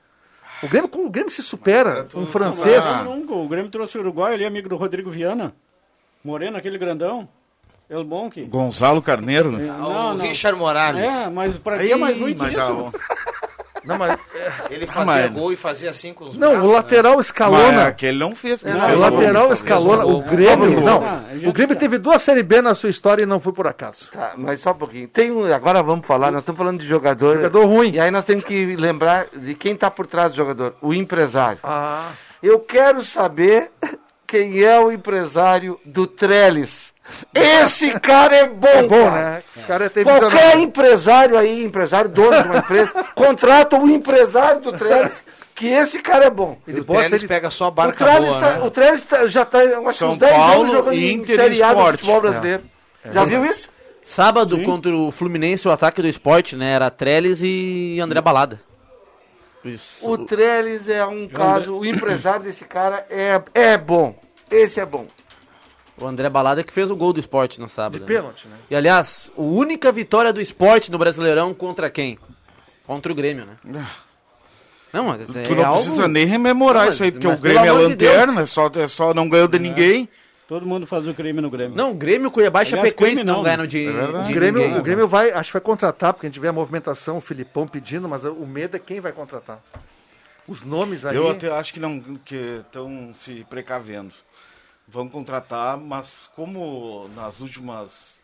[0.61, 2.85] O Grêmio, o Grêmio se supera, um francês.
[3.03, 3.33] Nunca.
[3.33, 5.55] O Grêmio trouxe o Uruguai ali, amigo do Rodrigo Viana.
[6.23, 7.27] Moreno, aquele grandão.
[7.89, 8.43] El Bonque.
[8.45, 9.67] Gonzalo Carneiro, né?
[9.73, 10.23] Ah, Não, o não.
[10.23, 11.11] Richard Morales.
[11.11, 12.93] É, mas pra que é mais ruim que isso?
[13.83, 14.19] Não, mas,
[14.69, 17.87] Ele fazia mas- gol e fazia assim com os não braços, o lateral Mas escalona.
[17.87, 18.61] aquele não fez.
[18.61, 19.09] Não não, fez o gol.
[19.11, 20.05] lateral talvez escalona.
[20.05, 20.21] um O gol.
[20.23, 20.81] Grêmio.
[20.81, 20.99] Não.
[20.99, 21.07] gol.
[21.07, 21.75] Ah, O Grêmio sabe.
[21.79, 24.09] teve duas Série B na sua história e não foi por acaso.
[24.11, 25.07] Tá, mas só um pouquinho.
[25.07, 27.35] Tem um, agora vamos falar, nós estamos falando de jogador.
[27.35, 27.91] Jogador ruim.
[27.93, 31.59] E aí nós temos que lembrar de quem está por trás do jogador, o empresário.
[31.63, 32.09] Ah.
[32.43, 33.69] Eu quero saber
[34.27, 36.93] quem é o empresário do Trellis.
[37.33, 39.21] Esse cara é bom, É bom, cara.
[39.31, 39.43] né?
[39.55, 44.71] Os caras teve Qualquer empresário aí, empresário, dono de uma empresa, contrata o empresário do
[44.73, 45.23] Trellis,
[45.55, 46.57] que esse cara é bom.
[46.67, 48.59] E o bota Trellis ele- pega só O barca Trellis, boa, tá- né?
[48.65, 51.33] o Trellis tá- já está acho que São uns 10 Paulo, anos jogando em Inter
[51.33, 52.63] e Série A do futebol brasileiro.
[53.11, 53.69] Já viu isso?
[54.03, 56.73] Sábado, contra o Fluminense, o ataque do esporte, né?
[56.73, 58.59] Era Trellis e André Balada.
[59.63, 60.09] Isso.
[60.09, 64.15] O Trellis é um caso, o empresário desse cara é, é bom.
[64.49, 65.05] Esse é bom.
[66.01, 67.93] O André Balada que fez o gol do esporte no sábado.
[67.93, 68.05] De né?
[68.05, 68.55] pênalti, né?
[68.69, 72.17] E aliás, a única vitória do esporte no Brasileirão contra quem?
[72.85, 73.87] Contra o Grêmio, né?
[74.91, 75.81] Não, mas é tu não algo...
[75.83, 78.45] precisa nem rememorar Não, isso aí, porque mas o Grêmio é amor de lanterna, é
[78.45, 80.09] só, é só não ganhou de ninguém.
[80.47, 81.77] Todo mundo faz o crime no Grêmio.
[81.77, 83.67] Não, o Grêmio, Cuiabá e Chapecoense não, não, ganham né?
[83.67, 84.79] de, É de O Grêmio, ninguém.
[84.79, 87.67] o Grêmio vai, acho que vai contratar, porque a gente vê a movimentação, o Filipão
[87.67, 89.61] pedindo, mas o medo é quem vai contratar.
[90.47, 91.15] Os nomes aí.
[91.15, 94.11] Eu até acho que não que estão se precavendo.
[94.91, 98.19] Vão contratar, mas como nas últimas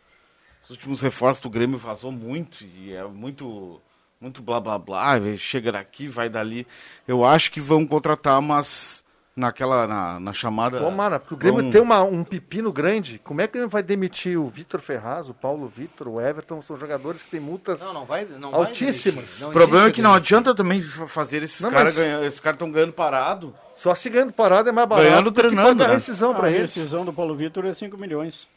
[0.64, 3.80] os últimos reforços do Grêmio vazou muito e é muito
[4.20, 6.66] muito blá blá blá, chega daqui, vai dali.
[7.06, 9.04] Eu acho que vão contratar, mas
[9.36, 13.20] naquela na, na chamada Tomara, porque o Grêmio tem uma, um pepino grande.
[13.22, 16.62] Como é que ele vai demitir o Vitor Ferraz, o Paulo Vitor, o Everton?
[16.62, 17.80] São jogadores que têm multas.
[17.82, 18.24] Não, não vai.
[18.24, 19.42] Não Altíssimas.
[19.42, 22.56] O problema é que não adianta também fa- fazer esses caras mas- ganhando, esses caras
[22.56, 23.54] estão ganhando parado.
[23.76, 25.06] Só se ganhando parada é mais barato.
[25.08, 25.92] Ganhando, treinando, né?
[25.92, 26.74] rescisão a pra eles.
[26.74, 28.48] rescisão do Paulo Vitor é 5 milhões.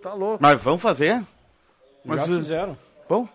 [0.00, 0.38] Tá louco.
[0.40, 1.20] Mas vão fazer?
[2.04, 2.78] Mas, Já uh, fizeram.
[3.08, 3.26] Bom,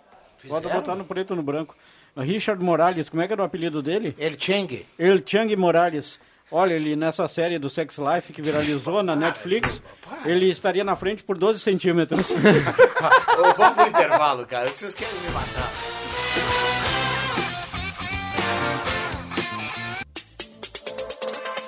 [0.48, 0.82] Pode Fizeram?
[0.82, 1.76] botar no preto no branco.
[2.18, 4.16] Richard Morales, como é que era o apelido dele?
[4.20, 4.86] El Cheng.
[4.98, 6.20] El Chang Morales.
[6.56, 9.82] Olha, ele nessa série do Sex Life que viralizou na Netflix,
[10.24, 12.30] ele estaria na frente por 12 centímetros.
[12.30, 14.72] Ô, vamos pro intervalo, cara.
[14.72, 15.72] Vocês querem me matar.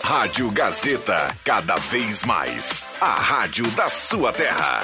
[0.04, 2.84] Rádio Gazeta, cada vez mais.
[3.02, 4.82] A rádio da sua terra.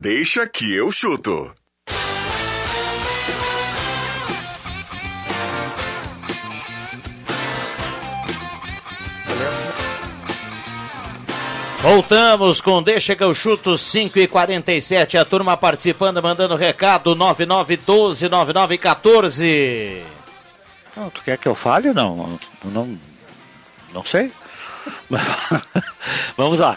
[0.00, 1.54] Deixa que eu chuto.
[11.88, 20.02] Voltamos com Deixa que eu chuto 5 e 47 A turma participando, mandando recado 9912-9914.
[20.96, 22.40] Não, tu quer que eu fale ou não?
[22.64, 22.98] Não,
[23.94, 24.32] não sei.
[26.36, 26.76] Vamos lá.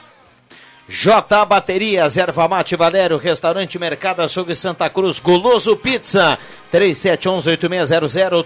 [0.87, 6.37] J Baterias, Erva Mate Valério, Restaurante Mercado Açougue Santa Cruz, Goloso Pizza,
[6.71, 8.45] 3711-8600,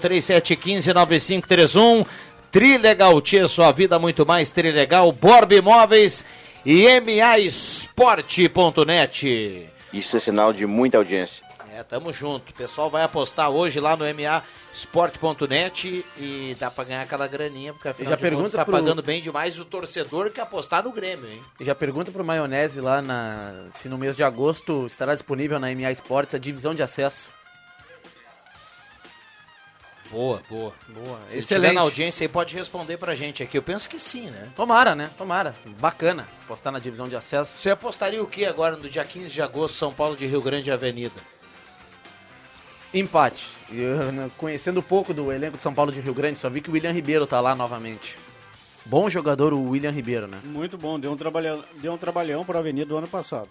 [1.43, 2.07] 3715-9531,
[2.49, 6.24] Trilegal Tia, sua vida muito mais Trilegal, Borb Imóveis
[6.66, 9.70] e MAEsporte.net.
[9.91, 11.43] Isso é sinal de muita audiência.
[11.76, 12.51] É, tamo junto.
[12.51, 17.88] O pessoal vai apostar hoje lá no MAEsporte.net e dá pra ganhar aquela graninha, porque
[17.88, 20.91] afinal Já de pergunta contas tá pro- pagando bem demais o torcedor que apostar no
[20.91, 21.41] Grêmio, hein?
[21.61, 25.89] Já pergunta pro Maionese lá na, se no mês de agosto estará disponível na MA
[25.91, 27.32] Esportes a divisão de acesso.
[30.14, 30.72] Boa, boa.
[30.89, 31.74] Boa, Se excelente.
[31.74, 33.57] na audiência aí, pode responder pra gente aqui.
[33.57, 34.49] Eu penso que sim, né?
[34.55, 35.09] Tomara, né?
[35.18, 35.55] Tomara.
[35.80, 37.59] Bacana postar na divisão de acesso.
[37.59, 40.70] Você apostaria o que agora no dia 15 de agosto, São Paulo de Rio Grande
[40.70, 41.20] Avenida?
[42.93, 43.47] Empate.
[43.72, 46.61] Eu, né, conhecendo um pouco do elenco de São Paulo de Rio Grande, só vi
[46.61, 48.16] que o William Ribeiro tá lá novamente.
[48.86, 50.39] Bom jogador o William Ribeiro, né?
[50.43, 53.49] Muito bom, deu um, trabalhão, deu um trabalhão para a Avenida do ano passado.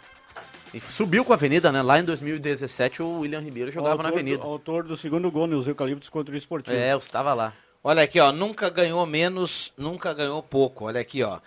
[0.75, 1.83] E subiu com a Avenida, né?
[1.83, 4.39] Lá em 2017 o William Ribeiro jogava autor na Avenida.
[4.39, 6.77] Do, autor do segundo gol nos Eucaliptos contra o Esportivo.
[6.77, 7.53] É, eu estava lá.
[7.85, 10.87] Olha aqui, ó, nunca ganhou menos, nunca ganhou pouco.
[10.87, 11.41] Olha aqui, ó.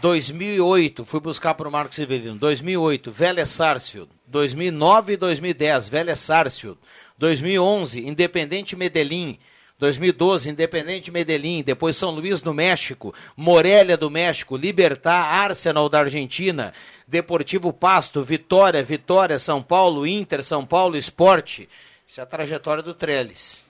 [0.00, 2.36] 2008, fui buscar pro Marcos Severino.
[2.36, 4.08] 2008, Vélez Sarsfield.
[4.26, 6.78] 2009 e 2010, Vélez Sarsfield.
[7.18, 9.38] 2011, Independente Medellín.
[9.80, 16.74] 2012, Independente Medellín, depois São Luís do México, Morelia do México, Libertar, Arsenal da Argentina,
[17.08, 21.68] Deportivo Pasto, Vitória, Vitória, São Paulo, Inter, São Paulo, Esporte.
[22.06, 23.64] Isso é a trajetória do Trellis.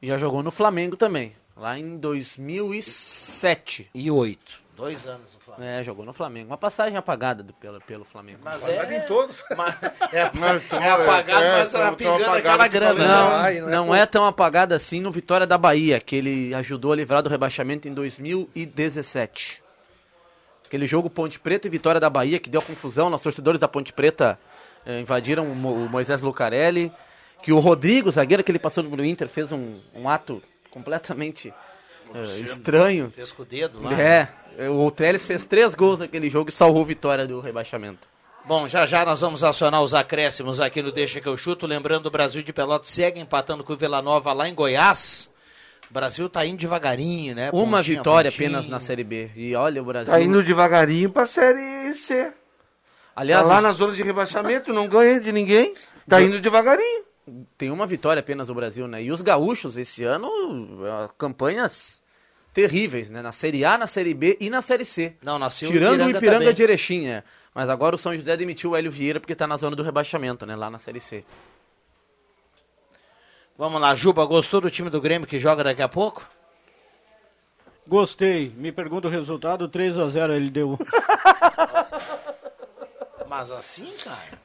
[0.00, 1.34] Já jogou no Flamengo também.
[1.56, 3.90] Lá em 2007.
[3.92, 4.62] E 8.
[4.80, 5.70] Dois anos no Flamengo.
[5.70, 6.46] É, jogou no Flamengo.
[6.50, 8.38] Uma passagem apagada do, pelo, pelo Flamengo.
[8.42, 9.44] Mas é, em todos.
[9.56, 9.76] mas
[10.12, 13.06] é, Mas tão- é apagado, é, mas tão pingando aquela que grana.
[13.06, 16.54] Não, Ai, não é não é tão apagada assim no Vitória da Bahia, que ele
[16.54, 19.62] ajudou a livrar do rebaixamento em 2017.
[20.66, 23.92] Aquele jogo Ponte Preta e Vitória da Bahia, que deu confusão, os torcedores da Ponte
[23.92, 24.38] Preta
[24.86, 26.92] eh, invadiram o, Mo- o Moisés Lucarelli,
[27.42, 31.52] que o Rodrigo, zagueiro que ele passou no Inter, fez um, um ato completamente
[32.14, 33.10] eh, estranho.
[33.10, 34.00] Fez com o dedo lá.
[34.00, 34.28] É,
[34.68, 38.08] o Trellis fez três gols naquele jogo e salvou a vitória do rebaixamento.
[38.44, 41.66] Bom, já já nós vamos acionar os acréscimos aqui no Deixa que eu chuto.
[41.66, 45.28] Lembrando, o Brasil de Pelotas segue empatando com o Vila Nova lá em Goiás.
[45.90, 47.50] O Brasil tá indo devagarinho, né?
[47.52, 48.48] Uma Pontinho a vitória pontinho.
[48.48, 49.30] apenas na Série B.
[49.36, 50.12] E olha o Brasil.
[50.12, 52.32] Tá indo devagarinho pra Série C.
[53.14, 55.74] Aliás, tá lá os- na zona de rebaixamento, não ganha de ninguém.
[56.08, 57.04] Tá indo devagarinho.
[57.56, 59.02] tem uma vitória apenas no Brasil, né?
[59.02, 60.28] E os gaúchos esse ano,
[60.84, 62.02] eh, campanhas
[62.52, 63.22] terríveis, né?
[63.22, 65.16] Na Série A, na Série B e na Série C.
[65.22, 66.54] Não, nasceu Tirando o Ipiranga Ipiranga também.
[66.54, 67.22] de Erechim, é.
[67.54, 70.46] Mas agora o São José demitiu o Hélio Vieira porque tá na zona do rebaixamento,
[70.46, 70.56] né?
[70.56, 71.24] Lá na Série C.
[73.58, 76.26] Vamos lá, Juba, gostou do time do Grêmio que joga daqui a pouco?
[77.86, 78.54] Gostei.
[78.56, 80.78] Me pergunta o resultado, 3x0 ele deu.
[83.28, 84.40] Mas assim, cara?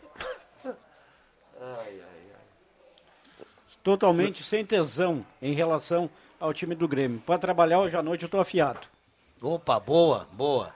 [3.83, 6.09] Totalmente sem tesão em relação
[6.45, 7.21] ao time do Grêmio.
[7.25, 8.79] Para trabalhar hoje à noite eu tô afiado.
[9.41, 10.71] Opa, boa, boa.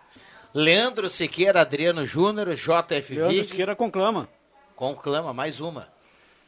[0.53, 3.47] Leandro Siqueira, Adriano Júnior, JF Leandro Vig.
[3.47, 4.27] Siqueira conclama.
[4.75, 5.87] Conclama, mais uma.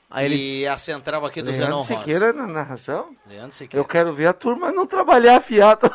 [0.10, 2.00] Aí ele- E a central aqui do Zenon Leandro Rosa.
[2.00, 3.16] Siqueira na narração?
[3.30, 3.80] Leandro Siqueira.
[3.82, 5.90] Eu quero ver a turma não trabalhar afiado.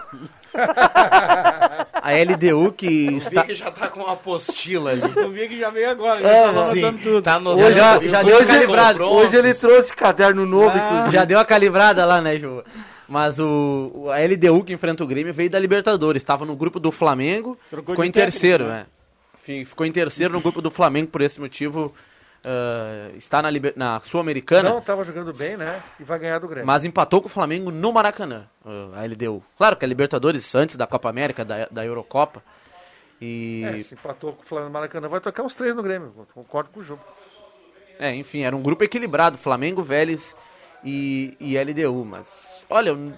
[1.93, 3.43] A LDU que O está.
[3.43, 5.03] Vig já tá com uma apostila ali.
[5.17, 7.23] Eu vi que já veio agora, É, já tá Sim, anotando tudo.
[7.23, 9.05] tá no Hoje já- já deu Hoje calibrado.
[9.05, 11.09] Hoje ele trouxe caderno novo, Ah.
[11.11, 12.63] Já deu a calibrada lá, né, Ju?
[13.09, 16.23] Mas o, a LDU que enfrenta o Grêmio veio da Libertadores.
[16.23, 18.87] Estava no grupo do Flamengo, Trocou ficou em técnico, terceiro, né?
[19.41, 21.95] Enfim, ficou em terceiro no grupo do Flamengo, por esse motivo
[22.49, 24.71] ah, está na, na Sul-Americana.
[24.71, 25.83] Não, tava jogando bem, né?
[25.99, 26.65] E vai ganhar do Grêmio.
[26.65, 29.43] Mas empatou com o Flamengo no Maracanã, ah, a LDU.
[29.59, 32.41] Claro que a Libertadores antes da Copa América, da, da Eurocopa.
[33.21, 36.13] E, É, se empatou com o Flamengo Maracanã, vai tocar uns três no Grêmio.
[36.33, 36.99] Concordo com o Ju.
[37.99, 40.37] é, enfim, era um grupo equilibrado, Flamengo, Vélez
[40.87, 42.05] e, e LDU.
[42.05, 43.13] Mas, olha, eu,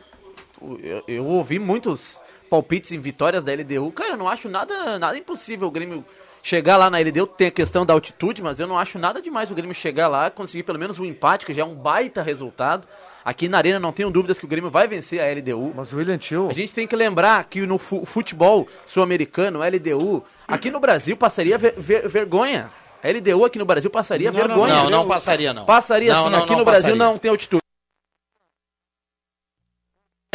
[0.82, 3.92] eu- eu ouvi muitos palpites em vitórias da LDU.
[3.92, 6.04] Cara, eu não acho nada, nada impossível o Grêmio
[6.42, 7.26] chegar lá na LDU.
[7.26, 10.30] Tem a questão da altitude, mas eu não acho nada demais o Grêmio chegar lá,
[10.30, 12.88] conseguir pelo menos um empate, que já é um baita resultado.
[13.24, 15.74] Aqui na Arena não tenho dúvidas que o Grêmio vai vencer a LDU.
[15.76, 16.48] Mas o William Tio.
[16.48, 21.58] A gente tem que lembrar que no fu- futebol sul-americano, LDU, aqui no Brasil passaria
[21.58, 22.70] ver- ver- vergonha.
[23.02, 24.74] A LDU aqui no Brasil passaria Não, não, vergonha.
[24.74, 25.64] Não, não passaria, não.
[25.64, 27.04] Passaria Não, sim, não, aqui não no Brasil passaria.
[27.04, 27.62] não tem altitude.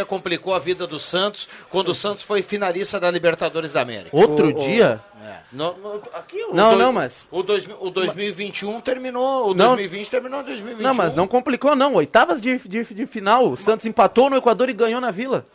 [0.08, 4.16] Complicou a vida do Santos quando o Santos foi finalista da Libertadores da América.
[4.16, 5.00] Outro O- o- dia?
[5.24, 5.38] É.
[5.52, 9.68] No- no- aqui, o Não, dois- não, mas- O, dois, o 2021 terminou, o Não.
[9.76, 10.84] 2020 terminou em 2021.
[10.88, 11.94] Não, mas não complicou não.
[11.94, 13.50] Oitavas de, de, de final.
[13.52, 15.46] O Santos empatou no Equador e ganhou na Vila.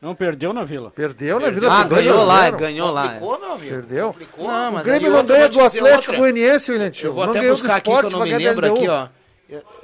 [0.00, 0.90] Não perdeu na Vila.
[0.92, 3.08] Perdeu na Vila Ah, ganhou lá, ganhou lá.
[3.08, 3.70] Complicou, meu amigo.
[3.70, 4.06] Perdeu?
[4.12, 4.46] Complicou.
[4.46, 6.16] Não, O mas Grêmio aí não ganha do Atlético.
[6.16, 7.06] Goianiense, William Tio.
[7.08, 9.08] Eu vou não até buscar aqui que eu não me lembro aqui, ó.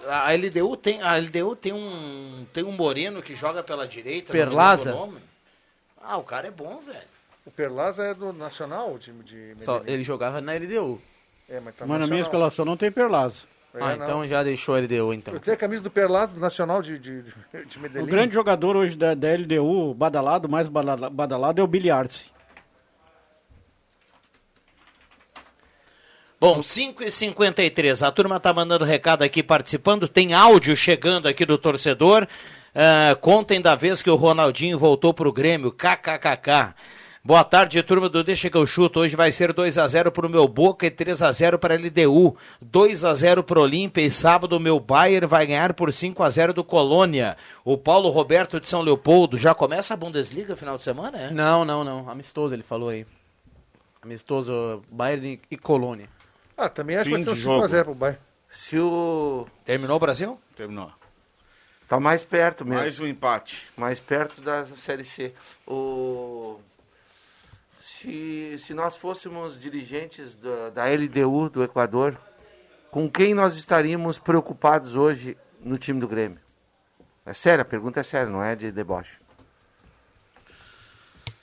[0.09, 4.31] A LDU tem, a LDU tem um tem um moreno que joga pela direita.
[4.33, 4.95] Perlaza?
[4.95, 5.19] o nome.
[6.03, 6.99] Ah, o cara é bom, velho.
[7.47, 11.01] O Perlaza é do Nacional, o time de Só, ele jogava na LDU.
[11.49, 13.43] É, mas tá Mas na minha escalação não tem Perlaza.
[13.75, 14.05] É, Ah, não.
[14.05, 15.35] então já deixou a LDU então.
[15.35, 17.33] Eu tenho a camisa do Perlaza, do Nacional de, de, de,
[17.67, 18.05] de Medellín.
[18.05, 22.33] O grande jogador hoje da, da LDU, badalado, mais badala- badalado, é o Billy Arce.
[26.41, 31.45] Bom, 5 e 53 a turma tá mandando recado aqui participando, tem áudio chegando aqui
[31.47, 32.27] do torcedor.
[32.75, 36.75] Ah, contem da vez que o Ronaldinho voltou pro Grêmio, kkkk.
[37.27, 39.01] Boa tarde, turma do Deixa que eu chuto.
[39.01, 42.37] Hoje vai ser 2 a 0 pro meu Boca e 3 a 0 para LDU.
[42.61, 46.29] 2 a 0 pro Olímpia e sábado o meu Bayern vai ganhar por 5 a
[46.29, 47.35] 0 do Colônia.
[47.65, 51.31] O Paulo Roberto de São Leopoldo já começa a Bundesliga final de semana, é?
[51.31, 52.11] Não, não, não.
[52.11, 53.07] Amistoso ele falou aí.
[54.03, 56.11] Amistoso Bayern e Colônia.
[56.55, 57.85] Ah, também acho que Fim vai ser um de 5x0 jogo.
[57.85, 58.21] pro Bayern.
[58.51, 59.47] Se o.
[59.65, 60.39] Terminou o Brasil?
[60.55, 60.93] Terminou.
[61.89, 62.81] Tá mais perto mesmo.
[62.81, 63.65] Mais um empate.
[63.79, 65.33] mais perto da Série C.
[65.67, 66.61] O...
[68.05, 72.19] Se, se nós fôssemos dirigentes da, da LDU do Equador,
[72.91, 76.39] com quem nós estaríamos preocupados hoje no time do Grêmio?
[77.25, 79.17] É sério, a pergunta é séria, não é de deboche.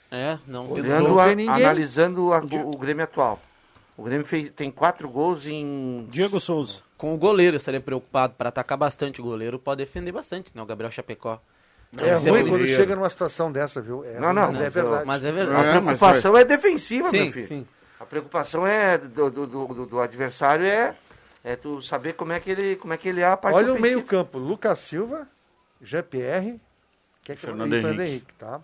[0.08, 1.48] É, não tem Olhando, a- ninguém.
[1.48, 3.40] analisando a- o, o Grêmio atual.
[3.96, 6.06] O Grêmio fez, tem quatro gols em.
[6.10, 6.80] Diego Souza.
[6.96, 10.62] Com o goleiro, estaria preocupado para atacar bastante o goleiro, pode defender bastante, né?
[10.62, 11.40] O Gabriel Chapecó.
[11.98, 14.02] É Isso é ruim quando chega numa situação dessa, viu?
[14.04, 15.06] É, Não, não, mas é mas, verdade.
[15.06, 15.62] Mas é A verdade.
[15.62, 17.46] É, mas preocupação é defensiva, Sim, meu filho.
[17.46, 17.66] sim.
[18.00, 20.96] A preocupação é do, do, do- do- adversário é,
[21.44, 23.68] é tu saber como é que ele, como é que ele é a parte Olha
[23.68, 23.94] o ofensiva.
[23.96, 25.28] meio campo, Lucas Silva,
[25.80, 26.58] GPR,
[27.22, 28.32] que é que Fernando e Henrique.
[28.38, 28.60] tá?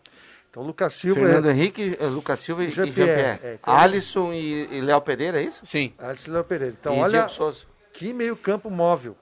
[0.51, 3.41] Então Lucas Silva Fernando é Henrique, Lucas Silva e Jean-Pierre, Jean-Pierre.
[3.45, 5.61] é, então- Alisson e, e Léo Pereira, é isso?
[5.65, 5.93] Sim.
[5.99, 6.75] Alisson Léo Pereira.
[6.81, 7.61] Então e olha Diego Souza.
[7.93, 9.15] que meio campo móvel,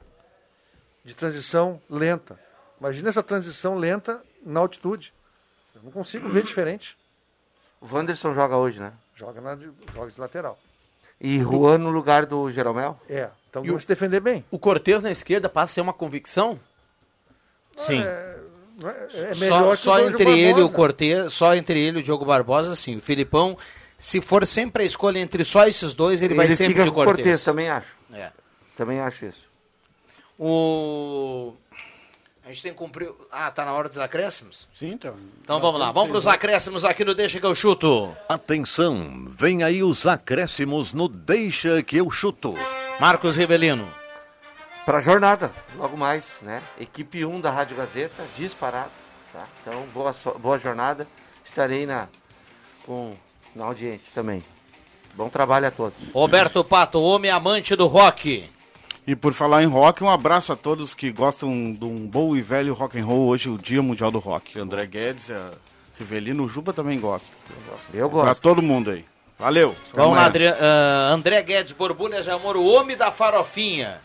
[1.05, 2.39] de transição lenta.
[2.81, 5.13] Imagina essa transição lenta na altitude.
[5.75, 6.97] Eu não consigo ver diferente.
[7.81, 8.93] O Wanderson joga hoje, né?
[9.15, 10.59] Joga, na, de- joga de lateral.
[11.21, 13.01] E Juan no lugar do Jeromel?
[13.09, 14.45] É, então E vai o- se defender bem.
[14.51, 16.59] O Cortez na esquerda passa a ser uma convicção?
[17.77, 18.03] Sim.
[18.79, 20.75] Não é, é só só o Diogo entre ele e o Barbosa.
[20.75, 22.97] Cortez, só entre ele e o Diogo Barbosa, sim.
[22.97, 23.57] O Filipão,
[23.99, 27.17] se for sempre a escolha entre só esses dois, ele, vai sempre fica de Cortez.
[27.17, 27.97] Cortez, também acho.
[28.13, 28.31] É.
[28.77, 29.49] Também acho isso.
[30.39, 31.55] O...
[32.47, 33.13] A gente tem que cumprir...
[33.33, 34.69] Ah, tá na hora dos acréscimos?
[34.79, 35.17] Sim, então.
[35.43, 38.17] Então vamos lá, vamos para os acréscimos aqui no Deixa que eu chuto.
[38.29, 42.55] Atenção, vem aí os acréscimos no Deixa que eu chuto.
[43.01, 43.93] Marcos Rivelino.
[44.85, 46.63] Pra jornada, logo mais, né?
[46.79, 48.93] Equipe 1 da Rádio Gazeta, disparado,
[49.33, 49.45] tá?
[49.61, 51.05] Então, boa, boa jornada.
[51.45, 52.07] Estarei na,
[52.85, 53.11] com,
[53.57, 54.41] na audiência também.
[55.15, 55.99] Bom trabalho a todos.
[56.15, 58.49] Roberto Pato, homem amante do rock.
[59.07, 62.43] E por falar em rock, um abraço a todos que gostam de um bom e
[62.43, 63.29] velho rock and roll.
[63.29, 64.59] Hoje, o Dia Mundial do Rock.
[64.59, 65.51] André Guedes, a
[65.99, 67.29] Rivelino, o Juba também gosta.
[67.95, 68.41] Eu Pra gosto.
[68.43, 69.05] todo mundo aí.
[69.39, 69.77] Valeu.
[69.95, 70.25] Vamos lá.
[70.27, 74.01] Adri- ah, André Guedes Borbulhas de Amor, o homem da farofinha.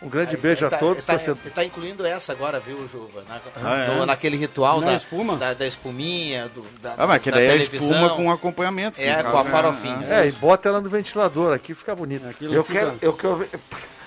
[0.00, 1.08] Um grande beijo a tá- todos.
[1.08, 3.22] Ele tá, tá incluindo essa agora, viu, Juba?
[3.28, 3.86] Na- Ah, é?
[3.94, 5.36] no- naquele ritual Na da, espuma?
[5.36, 7.88] Da, da espuminha, do, da, Ah, mas que da daí é televisão.
[7.88, 9.00] espuma com acompanhamento.
[9.00, 10.06] É, com a caso farofinha.
[10.08, 12.26] É, e bota ela no ventilador aqui, fica bonito.
[12.28, 13.48] Aquilo Eu fica- quero, eu, quero ver,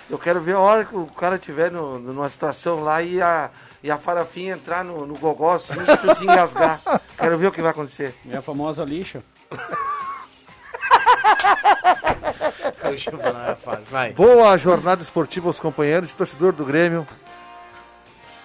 [0.09, 3.49] eu quero ver a hora que o cara estiver no, numa situação lá e a,
[3.83, 6.79] e a farofinha entrar no, no gogó assim, e se engasgar.
[7.17, 8.13] Quero ver o que vai acontecer.
[8.29, 9.23] É a famosa lixa.
[12.83, 14.13] O Juba não é fácil, vai.
[14.13, 17.05] Boa jornada esportiva aos companheiros e torcedor do Grêmio.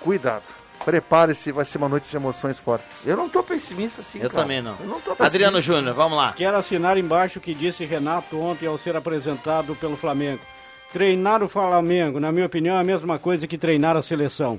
[0.00, 0.44] Cuidado.
[0.84, 3.06] Prepare-se, vai ser uma noite de emoções fortes.
[3.06, 4.42] Eu não tô pessimista assim, Eu cara.
[4.42, 4.76] também não.
[4.80, 5.26] Eu não tô pessimista.
[5.26, 6.32] Adriano Júnior, vamos lá.
[6.32, 10.40] Quero assinar embaixo o que disse Renato ontem ao ser apresentado pelo Flamengo.
[10.92, 14.58] Treinar o Flamengo, na minha opinião, é a mesma coisa que treinar a seleção.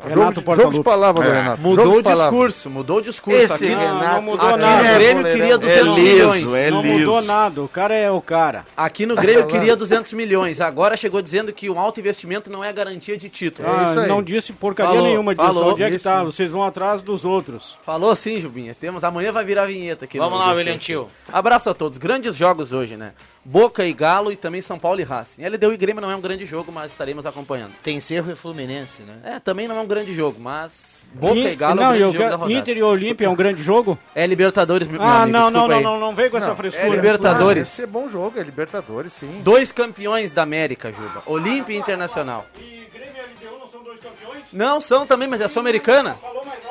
[0.00, 0.62] Jogo, Renato de- Portaluppi.
[0.62, 1.32] jogo de palavras, É.
[1.38, 1.60] Renato.
[1.62, 3.40] Mudou Jogo o discurso, mudou o discurso.
[3.40, 4.82] Esse aqui, Renato, não mudou aqui nada.
[4.82, 6.52] no Grêmio queria 200 É liso, milhões.
[6.54, 8.64] é não mudou nada, o cara é o cara.
[8.76, 10.60] Aqui no Grêmio queria 200 milhões.
[10.60, 13.68] Agora chegou dizendo que o alto investimento não é garantia de título.
[13.68, 14.08] É Ah, isso aí.
[14.08, 15.46] não disse porcaria Falou, nenhuma disso.
[15.46, 15.72] falou.
[15.72, 16.04] Onde é que Isso.
[16.04, 16.22] tá?
[16.22, 17.76] Vocês vão atrás dos outros.
[17.84, 18.76] Falou sim, Jubinha.
[18.78, 20.18] Temos, amanhã vai virar vinheta aqui.
[20.18, 20.78] Vamos lá, do William.
[20.78, 21.08] Tio.
[21.32, 21.98] Abraço a todos.
[21.98, 23.12] Grandes jogos hoje, né?
[23.44, 25.42] Boca e Galo e também São Paulo e Racing.
[25.42, 27.72] LDU e Grêmio não é um grande jogo, mas estaremos acompanhando.
[27.82, 29.14] Tem Cerro e Fluminense, né?
[29.36, 31.90] É, também não é um grande jogo, mas Boca In- e Galo não, é um
[31.98, 32.52] grande eu jogo da.
[32.52, 33.98] Inter e Olímpia é um grande jogo?
[34.14, 36.86] É Libertadores, meu Ah, amigo, não, não, não, não, não vem com essa Não, frescura.
[36.86, 37.80] é Libertadores.
[37.80, 39.40] É bom jogo, é Libertadores, sim.
[39.42, 41.22] Dois campeões da América, Juba.
[41.26, 42.46] Olímpia e Internacional.
[42.56, 44.44] E Grêmio e LDU não são dois campeões?
[44.52, 46.16] Não, são também, mas é Sul-Americana.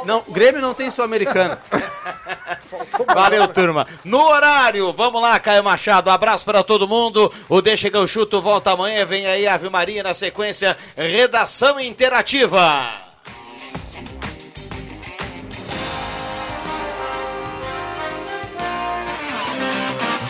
[0.05, 1.59] Não, Grêmio não tem Sul-Americana.
[3.13, 3.87] Valeu, turma.
[4.03, 6.09] No horário, vamos lá, Caio Machado.
[6.09, 7.31] Abraço para todo mundo.
[7.49, 9.05] O Deixa que eu chuto volta amanhã.
[9.05, 10.77] Vem aí Ave Maria na sequência.
[10.95, 13.06] Redação interativa.